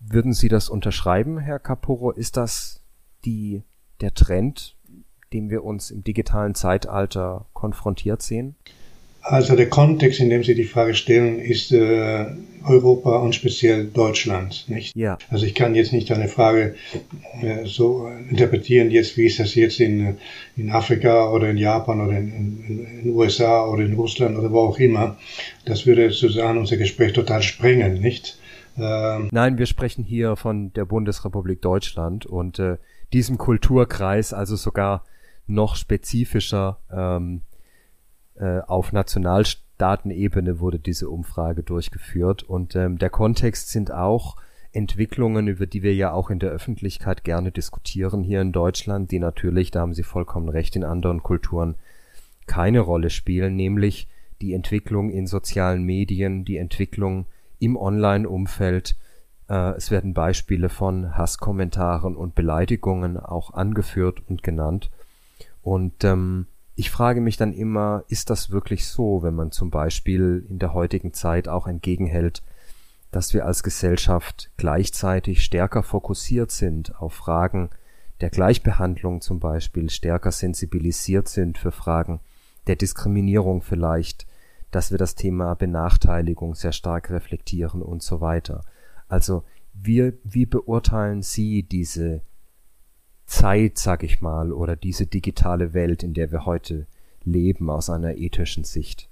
[0.00, 2.10] Würden Sie das unterschreiben, Herr Caporo?
[2.10, 2.82] Ist das
[3.24, 3.62] die,
[4.00, 4.76] der Trend,
[5.32, 8.56] dem wir uns im digitalen Zeitalter konfrontiert sehen?
[9.28, 12.26] Also der Kontext, in dem Sie die Frage stellen, ist äh,
[12.64, 14.94] Europa und speziell Deutschland, nicht?
[14.94, 15.18] Ja.
[15.30, 16.76] Also ich kann jetzt nicht eine Frage
[17.42, 20.18] äh, so interpretieren, jetzt wie ist das jetzt in,
[20.56, 24.60] in Afrika oder in Japan oder in, in, in USA oder in Russland oder wo
[24.60, 25.16] auch immer.
[25.64, 28.38] Das würde sozusagen unser Gespräch total sprengen, nicht?
[28.78, 32.76] Ähm, Nein, wir sprechen hier von der Bundesrepublik Deutschland und äh,
[33.12, 35.04] diesem Kulturkreis, also sogar
[35.48, 37.42] noch spezifischer ähm,
[38.38, 44.36] äh, auf Nationalstaatenebene wurde diese Umfrage durchgeführt und ähm, der Kontext sind auch
[44.72, 49.18] Entwicklungen, über die wir ja auch in der Öffentlichkeit gerne diskutieren hier in Deutschland, die
[49.18, 51.76] natürlich, da haben Sie vollkommen recht, in anderen Kulturen
[52.46, 54.08] keine Rolle spielen, nämlich
[54.42, 57.26] die Entwicklung in sozialen Medien, die Entwicklung
[57.58, 58.96] im Online-Umfeld.
[59.48, 64.90] Äh, es werden Beispiele von Hasskommentaren und Beleidigungen auch angeführt und genannt.
[65.62, 70.46] Und ähm, ich frage mich dann immer, ist das wirklich so, wenn man zum Beispiel
[70.48, 72.42] in der heutigen Zeit auch entgegenhält,
[73.10, 77.70] dass wir als Gesellschaft gleichzeitig stärker fokussiert sind auf Fragen
[78.20, 82.20] der Gleichbehandlung zum Beispiel, stärker sensibilisiert sind für Fragen
[82.66, 84.26] der Diskriminierung vielleicht,
[84.70, 88.64] dass wir das Thema Benachteiligung sehr stark reflektieren und so weiter.
[89.08, 92.22] Also wir, wie beurteilen Sie diese
[93.26, 96.86] Zeit, sag ich mal, oder diese digitale Welt, in der wir heute
[97.24, 99.08] leben, aus einer ethischen Sicht?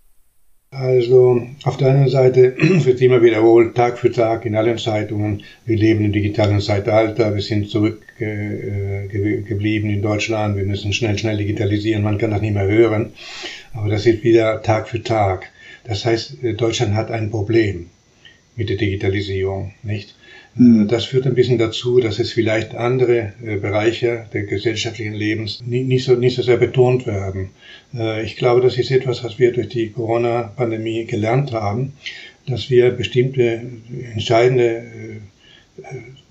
[0.70, 5.76] Also auf der einen Seite wird immer wiederholt, Tag für Tag in allen Zeitungen, wir
[5.76, 12.02] leben im digitalen Zeitalter, wir sind zurückgeblieben äh, in Deutschland, wir müssen schnell, schnell digitalisieren,
[12.02, 13.12] man kann das nicht mehr hören,
[13.72, 15.50] aber das ist wieder Tag für Tag.
[15.84, 17.90] Das heißt, äh, Deutschland hat ein Problem
[18.56, 20.16] mit der Digitalisierung, nicht?
[20.58, 25.62] Äh, das führt ein bisschen dazu, dass es vielleicht andere äh, Bereiche des gesellschaftlichen Lebens
[25.66, 27.50] nicht so, nicht so sehr betont werden.
[27.94, 31.92] Äh, ich glaube, das ist etwas, was wir durch die Corona-Pandemie gelernt haben,
[32.46, 33.62] dass wir bestimmte
[34.14, 34.82] entscheidende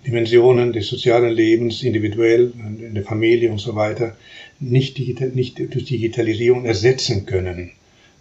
[0.06, 4.16] Dimensionen des sozialen Lebens, individuell, in der Familie und so weiter,
[4.60, 5.00] nicht,
[5.36, 7.72] nicht durch Digitalisierung ersetzen können.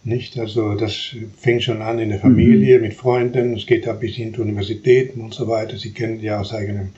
[0.04, 0.36] Nicht?
[0.38, 2.82] Also das fängt schon an in der Familie, mhm.
[2.82, 5.76] mit Freunden, es geht da bis hin zu Universitäten und so weiter.
[5.76, 6.90] Sie kennen ja aus eigenen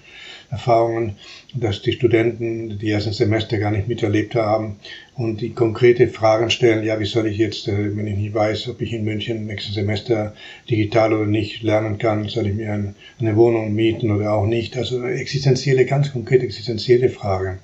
[0.51, 1.17] Erfahrungen,
[1.53, 4.77] dass die Studenten die ersten Semester gar nicht miterlebt haben
[5.17, 8.69] und die konkrete Fragen stellen, ja, wie soll ich jetzt, äh, wenn ich nicht weiß,
[8.69, 10.35] ob ich in München im nächsten Semester
[10.71, 14.77] digital oder nicht lernen kann, soll ich mir eine Wohnung mieten oder auch nicht?
[14.77, 17.59] Also existenzielle, ganz konkrete existenzielle Fragen.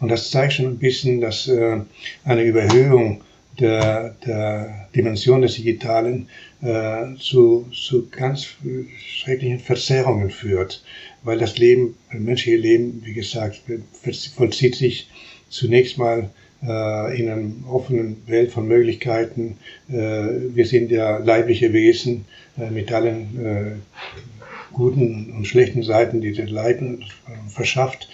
[0.00, 1.80] Und das zeigt schon ein bisschen, dass äh,
[2.24, 3.22] eine Überhöhung
[3.60, 6.28] der, der Dimension des Digitalen
[6.62, 8.48] äh, zu, zu ganz
[8.98, 10.82] schrecklichen Verzerrungen führt,
[11.22, 13.60] weil das Leben, das menschliche Leben, wie gesagt,
[14.36, 15.08] vollzieht sich
[15.48, 16.30] zunächst mal
[16.62, 19.58] äh, in einer offenen Welt von Möglichkeiten.
[19.88, 19.94] Äh,
[20.54, 22.24] wir sind ja leibliche Wesen
[22.58, 23.70] äh, mit allen äh,
[24.72, 26.96] guten und schlechten Seiten, die der Leib äh,
[27.48, 28.08] verschafft.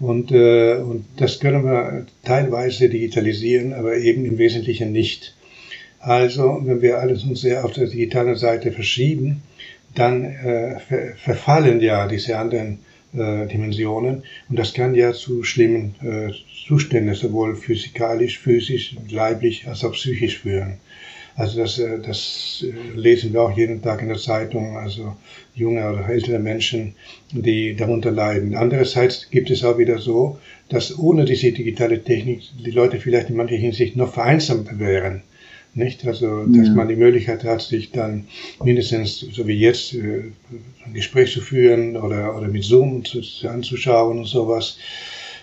[0.00, 5.34] Und, äh, und das können wir teilweise digitalisieren, aber eben im Wesentlichen nicht.
[6.00, 9.42] Also, wenn wir alles uns sehr auf der digitalen Seite verschieben,
[9.94, 12.80] dann äh, ver verfallen ja diese anderen
[13.14, 16.32] äh, Dimensionen und das kann ja zu schlimmen äh,
[16.66, 20.78] Zuständen, sowohl physikalisch, physisch, leiblich als auch psychisch führen.
[21.36, 25.16] Also das, äh, das äh, lesen wir auch jeden Tag in der Zeitung, also
[25.54, 26.94] junge oder ältere Menschen,
[27.32, 28.54] die darunter leiden.
[28.54, 33.36] Andererseits gibt es auch wieder so, dass ohne diese digitale Technik die Leute vielleicht in
[33.36, 35.22] mancher Hinsicht noch vereinsamt wären.
[35.76, 36.06] Nicht?
[36.06, 36.74] Also, dass ja.
[36.74, 38.28] man die Möglichkeit hat, sich dann
[38.62, 40.30] mindestens, so wie jetzt, äh,
[40.86, 44.78] ein Gespräch zu führen oder, oder mit Zoom zu, anzuschauen und sowas.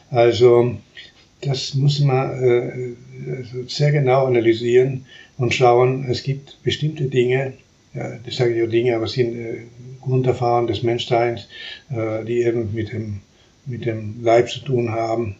[0.09, 0.77] Also,
[1.41, 2.93] das muss man äh,
[3.67, 5.05] sehr genau analysieren
[5.41, 7.53] und schauen, es gibt bestimmte Dinge,
[7.95, 9.63] ja, das sage ich auch Dinge, aber es sind äh,
[9.99, 11.47] Grunderfahrungen des Menschseins,
[11.89, 13.21] äh, die eben mit dem,
[13.65, 15.37] mit dem Leib zu tun haben,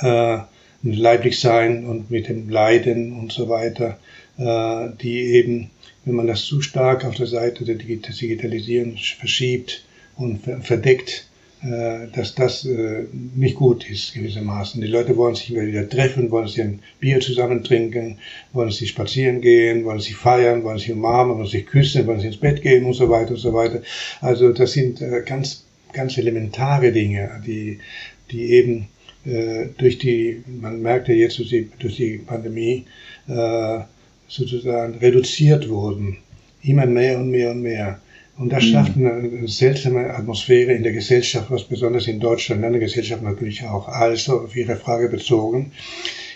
[0.00, 0.38] äh,
[0.80, 3.98] mit Leiblichsein und mit dem Leiden und so weiter,
[4.38, 5.70] äh, die eben,
[6.06, 9.84] wenn man das zu stark auf der Seite der Digitalisierung verschiebt
[10.16, 11.28] und verdeckt,
[12.12, 13.04] dass das äh,
[13.34, 14.80] nicht gut ist gewissermaßen.
[14.80, 18.18] Die Leute wollen sich wieder treffen, wollen sich ein Bier zusammen trinken,
[18.52, 22.28] wollen sich spazieren gehen, wollen sich feiern, wollen sich umarmen, wollen sich küssen, wollen sich
[22.28, 23.80] ins Bett gehen und so weiter und so weiter.
[24.20, 27.78] Also das sind äh, ganz, ganz elementare Dinge, die,
[28.30, 28.88] die eben
[29.78, 32.84] durch die, man merkt ja jetzt durch die, durch die Pandemie,
[34.28, 36.18] sozusagen reduziert wurden.
[36.60, 38.02] Immer mehr und mehr und mehr.
[38.36, 42.80] Und das schafft eine seltsame Atmosphäre in der Gesellschaft, was besonders in Deutschland, in der
[42.80, 43.86] Gesellschaft natürlich auch.
[43.86, 45.70] Also auf Ihre Frage bezogen,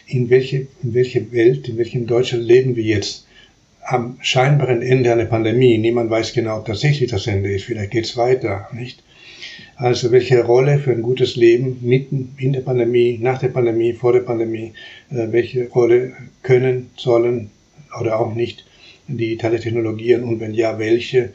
[0.07, 3.27] in welche, in welche Welt, in welchem Deutschland leben wir jetzt?
[3.83, 5.79] Am scheinbaren Ende einer Pandemie.
[5.79, 7.65] Niemand weiß genau, ob tatsächlich das Ende ist.
[7.65, 9.03] Vielleicht geht es weiter, nicht?
[9.77, 14.13] Also welche Rolle für ein gutes Leben mitten in der Pandemie, nach der Pandemie, vor
[14.13, 14.73] der Pandemie,
[15.11, 17.51] äh, welche Rolle können, sollen
[17.99, 18.65] oder auch nicht
[19.09, 21.33] digitale Technologien und wenn ja, welche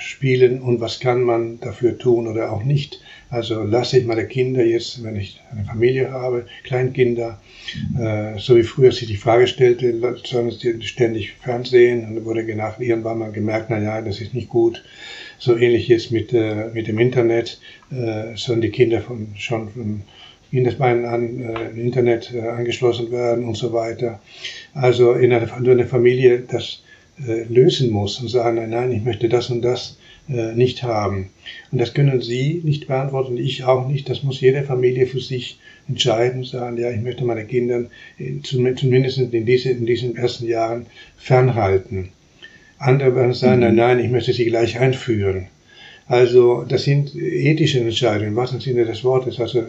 [0.00, 3.00] spielen und was kann man dafür tun oder auch nicht.
[3.34, 7.40] Also lasse ich meine Kinder jetzt, wenn ich eine Familie habe, Kleinkinder,
[7.98, 9.92] äh, so wie früher sich die Frage stellte,
[10.24, 14.48] sollen sie ständig Fernsehen und wurde gedacht, irgendwann mal gemerkt, na ja, das ist nicht
[14.48, 14.84] gut.
[15.38, 20.02] So ähnlich jetzt mit, äh, mit dem Internet, äh, sollen die Kinder von, schon von
[20.50, 24.20] Kindesbeinen an äh, Internet äh, angeschlossen werden und so weiter.
[24.74, 26.83] Also in einer, eine Familie das
[27.18, 29.98] äh, lösen muss und sagen, nein, nein, ich möchte das und das
[30.28, 31.30] äh, nicht haben.
[31.70, 34.08] Und das können Sie nicht beantworten, ich auch nicht.
[34.08, 35.58] Das muss jede Familie für sich
[35.88, 37.84] entscheiden und sagen, ja, ich möchte meine Kinder
[38.42, 40.86] zumindest in, diese, in diesen ersten Jahren
[41.16, 42.08] fernhalten.
[42.78, 45.48] Andere werden sagen, nein, nein, ich möchte sie gleich einführen.
[46.06, 49.62] Also das sind ethische Entscheidungen, was im Sinne des Wortes, also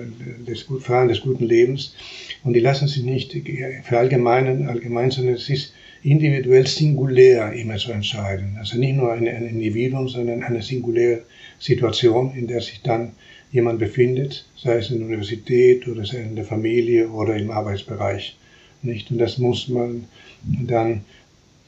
[0.45, 1.95] des Fahren des guten Lebens.
[2.43, 3.35] Und die lassen sich nicht
[3.83, 5.73] verallgemeinern, allgemein, sondern es ist
[6.05, 8.57] individuell singulär immer zu entscheiden.
[8.59, 11.23] Also nicht nur ein, ein Individuum, sondern eine singuläre
[11.59, 13.13] Situation, in der sich dann
[13.51, 17.49] jemand befindet, sei es in der Universität oder sei es in der Familie oder im
[17.49, 18.37] Arbeitsbereich.
[18.83, 19.09] Nicht?
[19.09, 20.05] Und das muss man
[20.43, 21.05] dann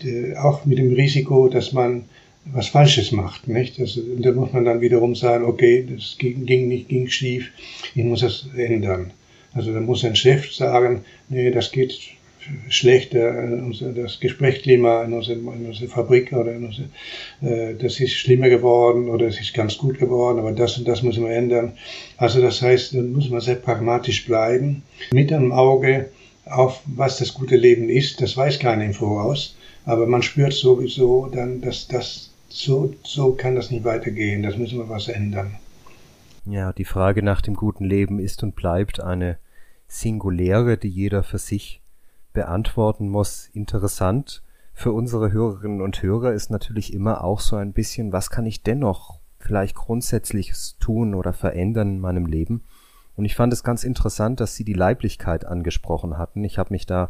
[0.03, 2.03] äh, auch mit dem Risiko, dass man
[2.45, 3.79] was Falsches macht, nicht?
[3.79, 7.51] Also, da muss man dann wiederum sagen, okay, das ging, ging nicht, ging schief,
[7.93, 9.11] ich muss das ändern.
[9.53, 11.97] Also da muss ein Chef sagen, nee, das geht
[12.69, 16.87] schlechter, äh, das Gesprächsklima in unserer, in unserer Fabrik oder in unserer,
[17.41, 21.03] äh, das ist schlimmer geworden oder es ist ganz gut geworden, aber das und das
[21.03, 21.73] müssen wir ändern.
[22.17, 26.09] Also das heißt, dann muss man sehr pragmatisch bleiben, mit einem Auge
[26.45, 31.27] auf, was das gute Leben ist, das weiß keiner im Voraus, aber man spürt sowieso
[31.27, 35.55] dann, dass das so, so kann das nicht weitergehen, das müssen wir was ändern.
[36.45, 39.37] Ja, die Frage nach dem guten Leben ist und bleibt eine
[39.87, 41.81] singuläre, die jeder für sich
[42.37, 43.49] beantworten muss.
[43.53, 48.45] Interessant für unsere Hörerinnen und Hörer ist natürlich immer auch so ein bisschen, was kann
[48.45, 52.63] ich dennoch vielleicht grundsätzliches tun oder verändern in meinem Leben?
[53.15, 56.43] Und ich fand es ganz interessant, dass Sie die Leiblichkeit angesprochen hatten.
[56.43, 57.09] Ich habe mich da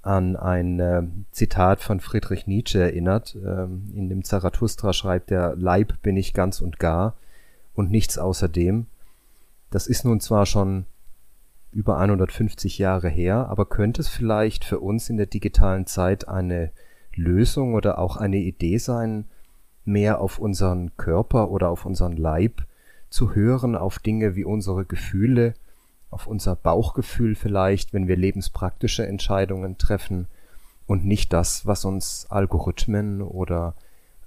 [0.00, 3.36] an ein äh, Zitat von Friedrich Nietzsche erinnert.
[3.36, 7.16] Ähm, in dem Zarathustra schreibt er, Leib bin ich ganz und gar
[7.74, 8.86] und nichts außerdem.
[9.70, 10.86] Das ist nun zwar schon
[11.78, 16.72] über 150 Jahre her, aber könnte es vielleicht für uns in der digitalen Zeit eine
[17.14, 19.26] Lösung oder auch eine Idee sein,
[19.84, 22.62] mehr auf unseren Körper oder auf unseren Leib
[23.10, 25.54] zu hören, auf Dinge wie unsere Gefühle,
[26.10, 30.26] auf unser Bauchgefühl vielleicht, wenn wir lebenspraktische Entscheidungen treffen
[30.88, 33.76] und nicht das, was uns Algorithmen oder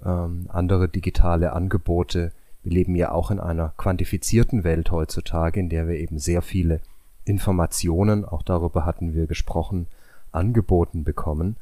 [0.06, 2.32] ähm, andere digitale Angebote,
[2.64, 6.80] wir leben ja auch in einer quantifizierten Welt heutzutage, in der wir eben sehr viele
[7.26, 9.88] Informationen, auch darüber hatten wir gesprochen,
[10.32, 11.58] angeboten bekommen.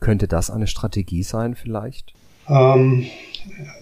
[0.00, 2.14] Könnte das eine Strategie sein vielleicht?
[2.48, 3.06] Ähm,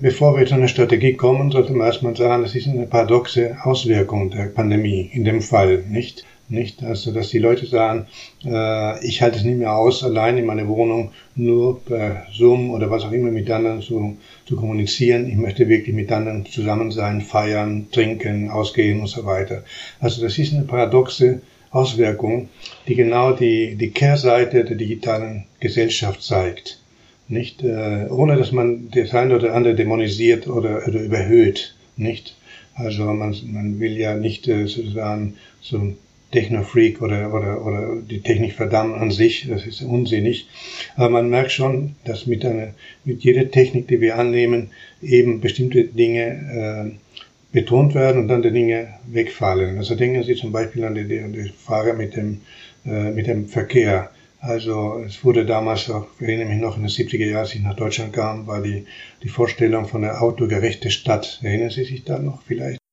[0.00, 4.30] bevor wir zu einer Strategie kommen, sollte man erstmal sagen, es ist eine paradoxe Auswirkung
[4.30, 6.24] der Pandemie in dem Fall, nicht?
[6.48, 8.06] Nicht, also dass die Leute sagen,
[8.44, 12.90] äh, ich halte es nicht mehr aus, allein in meiner Wohnung nur per Zoom oder
[12.90, 15.26] was auch immer mit anderen zu, zu kommunizieren.
[15.26, 19.64] Ich möchte wirklich mit anderen zusammen sein, feiern, trinken, ausgehen und so weiter.
[20.00, 21.40] Also das ist eine paradoxe
[21.70, 22.50] Auswirkung,
[22.86, 26.78] die genau die, die Kehrseite der digitalen Gesellschaft zeigt.
[27.26, 31.74] Nicht, äh, ohne dass man das eine oder andere dämonisiert oder, oder überhöht.
[31.96, 32.36] Nicht?
[32.74, 35.94] Also man, man will ja nicht äh, sozusagen so
[36.34, 40.48] Techno-Freak oder, oder, oder die Technik verdammen an sich, das ist unsinnig.
[40.96, 42.74] Aber man merkt schon, dass mit, einer,
[43.04, 44.70] mit jeder Technik, die wir annehmen,
[45.00, 49.78] eben bestimmte Dinge äh, betont werden und dann die Dinge wegfallen.
[49.78, 52.40] Also denken Sie zum Beispiel an die, die Frage mit dem,
[52.84, 54.10] äh, mit dem Verkehr.
[54.40, 57.76] Also es wurde damals, ich erinnere mich noch in den 70er Jahren, als ich nach
[57.76, 58.84] Deutschland kam, war die,
[59.22, 61.40] die Vorstellung von der autogerechten Stadt.
[61.42, 62.83] Erinnern Sie sich da noch vielleicht?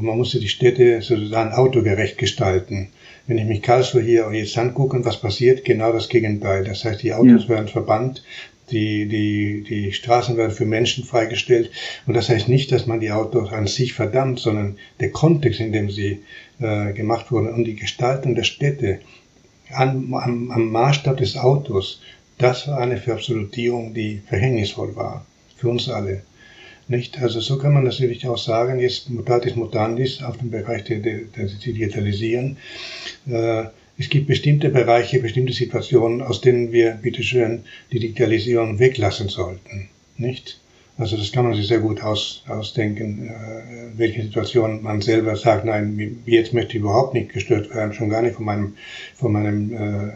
[0.00, 2.88] Man musste die Städte sozusagen autogerecht gestalten.
[3.26, 5.64] Wenn ich mich Karlsruhe hier jetzt angucke, was passiert?
[5.64, 6.64] Genau das Gegenteil.
[6.64, 7.50] Das heißt, die Autos ja.
[7.50, 8.22] werden verbannt,
[8.70, 11.70] die, die, die Straßen werden für Menschen freigestellt.
[12.06, 15.72] Und das heißt nicht, dass man die Autos an sich verdammt, sondern der Kontext, in
[15.72, 16.20] dem sie
[16.60, 19.00] äh, gemacht wurden und die Gestaltung der Städte
[19.72, 22.00] am, am, am Maßstab des Autos,
[22.38, 25.26] das war eine Verabsolutierung, die verhängnisvoll war.
[25.56, 26.22] Für uns alle.
[26.90, 27.22] Nicht?
[27.22, 31.20] Also so kann man natürlich auch sagen, jetzt mutatis mutandis auf dem Bereich der, der,
[31.36, 32.56] der Digitalisierung.
[33.30, 33.66] Äh,
[33.96, 37.60] es gibt bestimmte Bereiche, bestimmte Situationen, aus denen wir, bitteschön,
[37.92, 39.88] die Digitalisierung weglassen sollten.
[40.16, 40.58] Nicht?
[40.98, 45.64] Also das kann man sich sehr gut aus, ausdenken, äh, welche Situation man selber sagt,
[45.64, 48.74] nein, jetzt möchte ich überhaupt nicht gestört werden, schon gar nicht von meinem,
[49.14, 50.10] von meinem äh,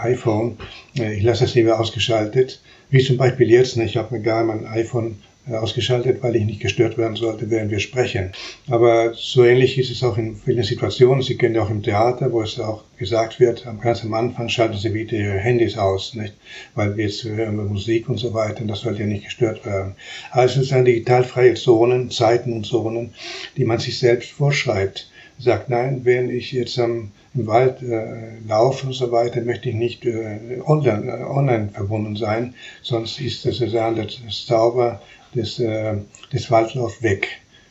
[0.00, 0.58] iPhone.
[0.96, 2.62] Äh, ich lasse es lieber ausgeschaltet.
[2.88, 5.16] Wie zum Beispiel jetzt, ne, ich habe mir gar mein iPhone
[5.50, 8.32] ausgeschaltet, weil ich nicht gestört werden sollte, während wir sprechen.
[8.68, 11.22] Aber so ähnlich ist es auch in vielen Situationen.
[11.22, 14.78] Sie kennen ja auch im Theater, wo es auch gesagt wird, ganz am Anfang schalten
[14.78, 16.34] Sie bitte Ihre Handys aus, nicht?
[16.74, 19.94] Weil jetzt hören wir Musik und so weiter und das sollte ja nicht gestört werden.
[20.30, 23.12] Also es sind digitalfreie Zonen, Zeiten und Zonen,
[23.56, 25.10] die man sich selbst vorschreibt.
[25.38, 29.74] sagt, nein, wenn ich jetzt am, im Wald äh, laufe und so weiter, möchte ich
[29.74, 35.02] nicht äh, online, äh, online verbunden sein, sonst ist das, das, das Zauber
[35.34, 35.94] des, äh,
[36.32, 37.28] des Waldlaufs weg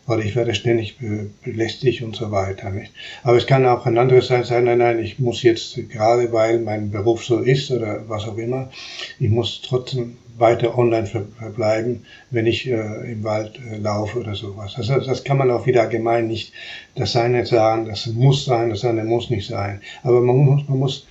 [0.07, 0.97] oder ich werde ständig
[1.43, 2.69] belästigt und so weiter.
[2.69, 2.91] Nicht?
[3.23, 6.59] Aber es kann auch ein anderes sein, sein, nein, nein, ich muss jetzt, gerade weil
[6.59, 8.69] mein Beruf so ist oder was auch immer,
[9.19, 14.73] ich muss trotzdem weiter online verbleiben, wenn ich äh, im Wald äh, laufe oder sowas.
[14.77, 16.53] Also das kann man auch wieder allgemein nicht
[16.95, 19.81] das eine sagen, das muss sein, das eine muss nicht sein.
[20.01, 21.05] Aber man muss, man muss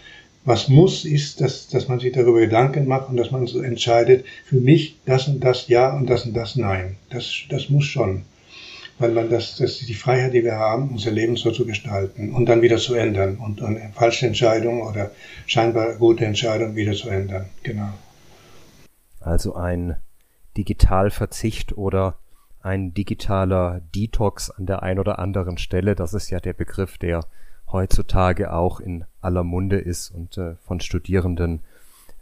[0.44, 4.24] was muss, ist, dass, dass man sich darüber Gedanken macht und dass man so entscheidet,
[4.44, 6.96] für mich das und das ja und das und das nein.
[7.10, 8.24] Das, das muss schon
[9.02, 12.32] weil man das, das ist die Freiheit, die wir haben, unser Leben so zu gestalten
[12.32, 15.10] und dann wieder zu ändern und eine falsche Entscheidung oder
[15.46, 17.46] scheinbar gute Entscheidung wieder zu ändern.
[17.62, 17.88] Genau.
[19.20, 19.96] Also ein
[20.56, 22.16] Digitalverzicht oder
[22.60, 27.24] ein digitaler Detox an der einen oder anderen Stelle, das ist ja der Begriff, der
[27.72, 31.60] heutzutage auch in aller Munde ist und äh, von Studierenden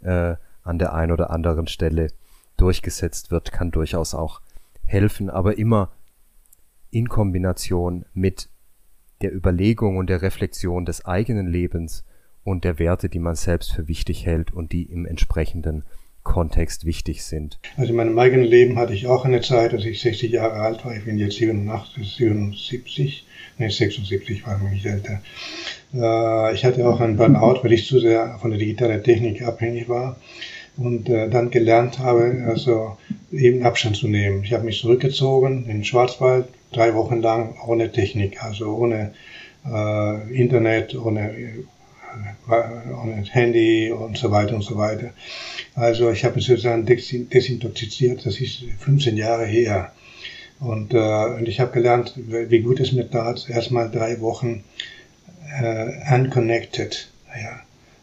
[0.01, 2.07] äh, an der einen oder anderen Stelle
[2.57, 4.41] durchgesetzt wird, kann durchaus auch
[4.85, 5.91] helfen, aber immer
[6.91, 8.49] in Kombination mit
[9.21, 12.03] der Überlegung und der Reflexion des eigenen Lebens
[12.43, 15.83] und der Werte, die man selbst für wichtig hält und die im entsprechenden
[16.23, 17.59] Kontext wichtig sind.
[17.77, 20.85] Also in meinem eigenen Leben hatte ich auch eine Zeit, als ich 60 Jahre alt
[20.85, 20.95] war.
[20.95, 23.25] Ich bin jetzt 87, 77,
[23.57, 25.21] nee, 76 war ich nicht älter.
[25.93, 29.89] Äh, ich hatte auch einen Burnout, weil ich zu sehr von der digitalen Technik abhängig
[29.89, 30.17] war
[30.77, 32.97] und äh, dann gelernt habe, also
[33.31, 34.43] eben Abstand zu nehmen.
[34.43, 39.13] Ich habe mich zurückgezogen in den Schwarzwald, drei Wochen lang ohne Technik, also ohne
[39.65, 41.33] äh, Internet, ohne,
[42.49, 45.11] äh, ohne Handy und so weiter und so weiter.
[45.75, 49.91] Also ich habe mich sozusagen desintoxiziert, das ist 15 Jahre her.
[50.59, 54.63] Und, äh, und ich habe gelernt, wie gut es mir tat, erstmal drei Wochen
[55.61, 57.09] äh, unconnected.
[57.35, 57.61] Ja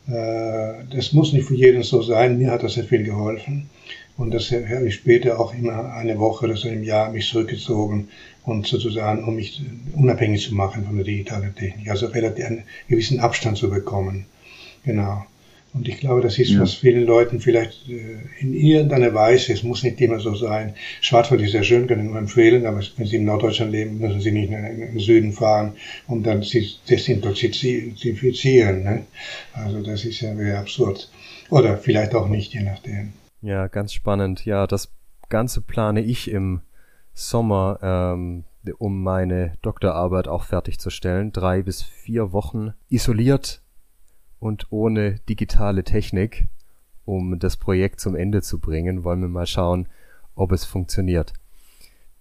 [0.09, 2.39] äh, das muss nicht für jeden so sein.
[2.39, 3.69] Mir hat das sehr viel geholfen.
[4.17, 8.09] Und das habe ich später auch immer eine Woche oder so im Jahr mich zurückgezogen
[8.49, 9.63] und sozusagen, um mich
[9.95, 11.91] unabhängig zu machen von der digitalen Technik.
[11.91, 14.25] Also relativ einen gewissen Abstand zu bekommen.
[14.85, 15.27] Genau.
[15.75, 16.61] Und ich glaube, das ist, ja.
[16.61, 20.73] was vielen Leuten vielleicht äh, in irgendeiner Weise, es muss nicht immer so sein.
[21.03, 24.23] Schwarzwald ist sehr schön, kann ich nur empfehlen, aber wenn Sie in Norddeutschland leben, müssen
[24.23, 25.75] Sie nicht in den Süden fahren,
[26.07, 28.83] um dann sich desintoxifizieren.
[28.83, 29.05] Ne?
[29.53, 31.11] Also das ist ja sehr absurd.
[31.51, 33.13] Oder vielleicht auch nicht, je nachdem.
[33.43, 34.47] Ja, ganz spannend.
[34.47, 34.91] Ja, das
[35.29, 36.63] Ganze plane ich im
[37.19, 38.45] Sommer, ähm,
[38.79, 41.33] um meine Doktorarbeit auch fertigzustellen.
[41.33, 43.61] Drei bis vier Wochen isoliert
[44.39, 46.47] und ohne digitale Technik,
[47.05, 49.89] um das Projekt zum Ende zu bringen, wollen wir mal schauen,
[50.37, 51.33] ob es funktioniert.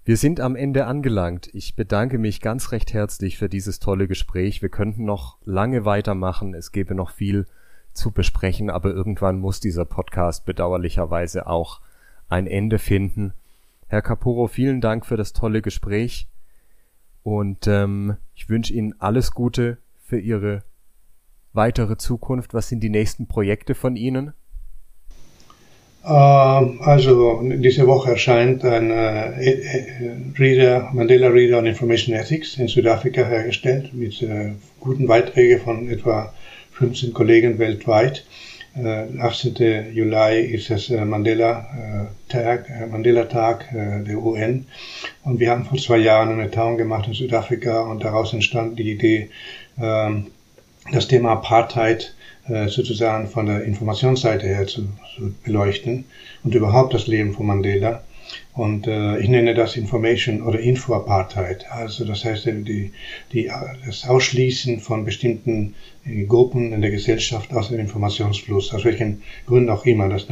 [0.03, 1.53] Wir sind am Ende angelangt.
[1.53, 4.63] Ich bedanke mich ganz recht herzlich für dieses tolle Gespräch.
[4.63, 6.55] Wir könnten noch lange weitermachen.
[6.55, 7.45] Es gäbe noch viel
[7.93, 11.81] zu besprechen, aber irgendwann muss dieser Podcast bedauerlicherweise auch
[12.29, 13.33] ein Ende finden.
[13.89, 16.27] Herr Caporo, vielen Dank für das tolle Gespräch
[17.23, 20.63] und ähm, ich wünsche Ihnen alles Gute für Ihre
[21.53, 22.53] weitere Zukunft?
[22.53, 24.33] Was sind die nächsten Projekte von Ihnen?
[26.05, 33.25] Ähm, also diese Woche erscheint ein äh, Reader, Mandela Reader on Information Ethics in Südafrika
[33.25, 36.33] hergestellt mit äh, guten Beiträgen von etwa
[36.73, 38.25] 15 Kollegen weltweit.
[38.77, 39.55] 18.
[39.57, 44.65] Äh, Juli ist das Mandela Tag, Mandela Tag der UN.
[45.23, 48.91] Und wir haben vor zwei Jahren eine Tagung gemacht in Südafrika und daraus entstand die
[48.91, 49.29] Idee,
[49.79, 50.27] ähm,
[50.91, 52.13] das Thema Apartheid
[52.47, 56.05] äh, sozusagen von der Informationsseite her zu, zu, beleuchten
[56.43, 58.03] und überhaupt das Leben von Mandela.
[58.53, 61.71] Und äh, ich nenne das Information oder Info-Apartheid.
[61.71, 62.91] Also das heißt die,
[63.31, 63.51] die,
[63.85, 65.75] das Ausschließen von bestimmten
[66.05, 70.09] äh, Gruppen in der Gesellschaft aus dem Informationsfluss, aus welchen Gründen auch immer.
[70.09, 70.25] Das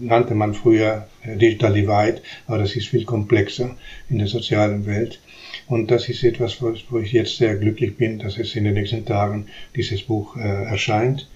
[0.00, 3.76] nannte man früher äh, Digital Divide, aber das ist viel komplexer
[4.08, 5.20] in der sozialen Welt.
[5.66, 9.04] Und das ist etwas, wo ich jetzt sehr glücklich bin, dass es in den nächsten
[9.04, 11.28] Tagen dieses Buch äh, erscheint.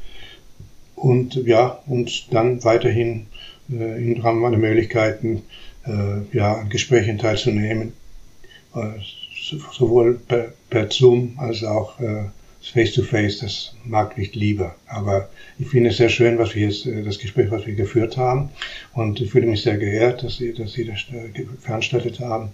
[0.96, 3.26] Und ja, und dann weiterhin
[3.70, 5.42] äh, im Rahmen meiner Möglichkeiten
[5.86, 7.92] äh, ja, an Gesprächen teilzunehmen,
[8.74, 9.00] äh,
[9.72, 12.24] sowohl per, per Zoom als auch äh,
[12.62, 14.76] Face-to-Face, das mag ich lieber.
[14.86, 15.28] Aber
[15.58, 18.50] ich finde es sehr schön, was wir jetzt, äh, das Gespräch, was wir geführt haben.
[18.94, 22.50] Und ich fühle mich sehr geehrt, dass Sie, dass Sie das äh, veranstaltet haben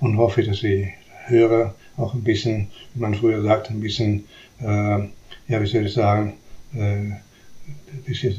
[0.00, 0.92] und hoffe, dass Sie
[1.26, 4.24] Hörer auch ein bisschen, wie man früher sagt, ein bisschen,
[4.60, 6.34] äh, ja, wie soll ich sagen,
[6.74, 7.12] äh,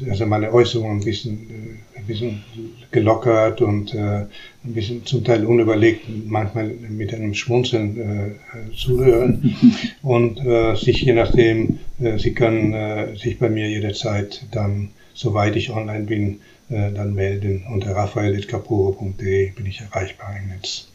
[0.08, 2.42] also meine Äußerungen ein bisschen, äh, ein bisschen
[2.90, 9.56] gelockert und äh, ein bisschen zum Teil unüberlegt, manchmal mit einem Schmunzeln äh, zuhören
[10.02, 15.56] und äh, sich je nachdem, äh, Sie können äh, sich bei mir jederzeit dann, soweit
[15.56, 16.40] ich online bin,
[16.70, 17.66] dann melden.
[17.70, 20.88] Unter raphael.capuro.de bin ich erreichbar im Netz.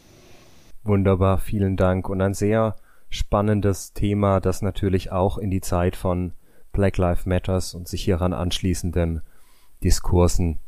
[0.82, 2.74] Wunderbar, vielen Dank und ein sehr
[3.08, 6.32] spannendes Thema, das natürlich auch in die Zeit von
[6.72, 9.22] Black Lives Matters und sich hieran anschließenden
[9.82, 10.58] Diskursen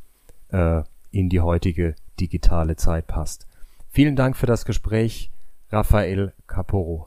[0.49, 3.47] äh, in die heutige digitale Zeit passt.
[3.91, 5.31] Vielen Dank für das Gespräch,
[5.71, 7.07] Raphael Caporo.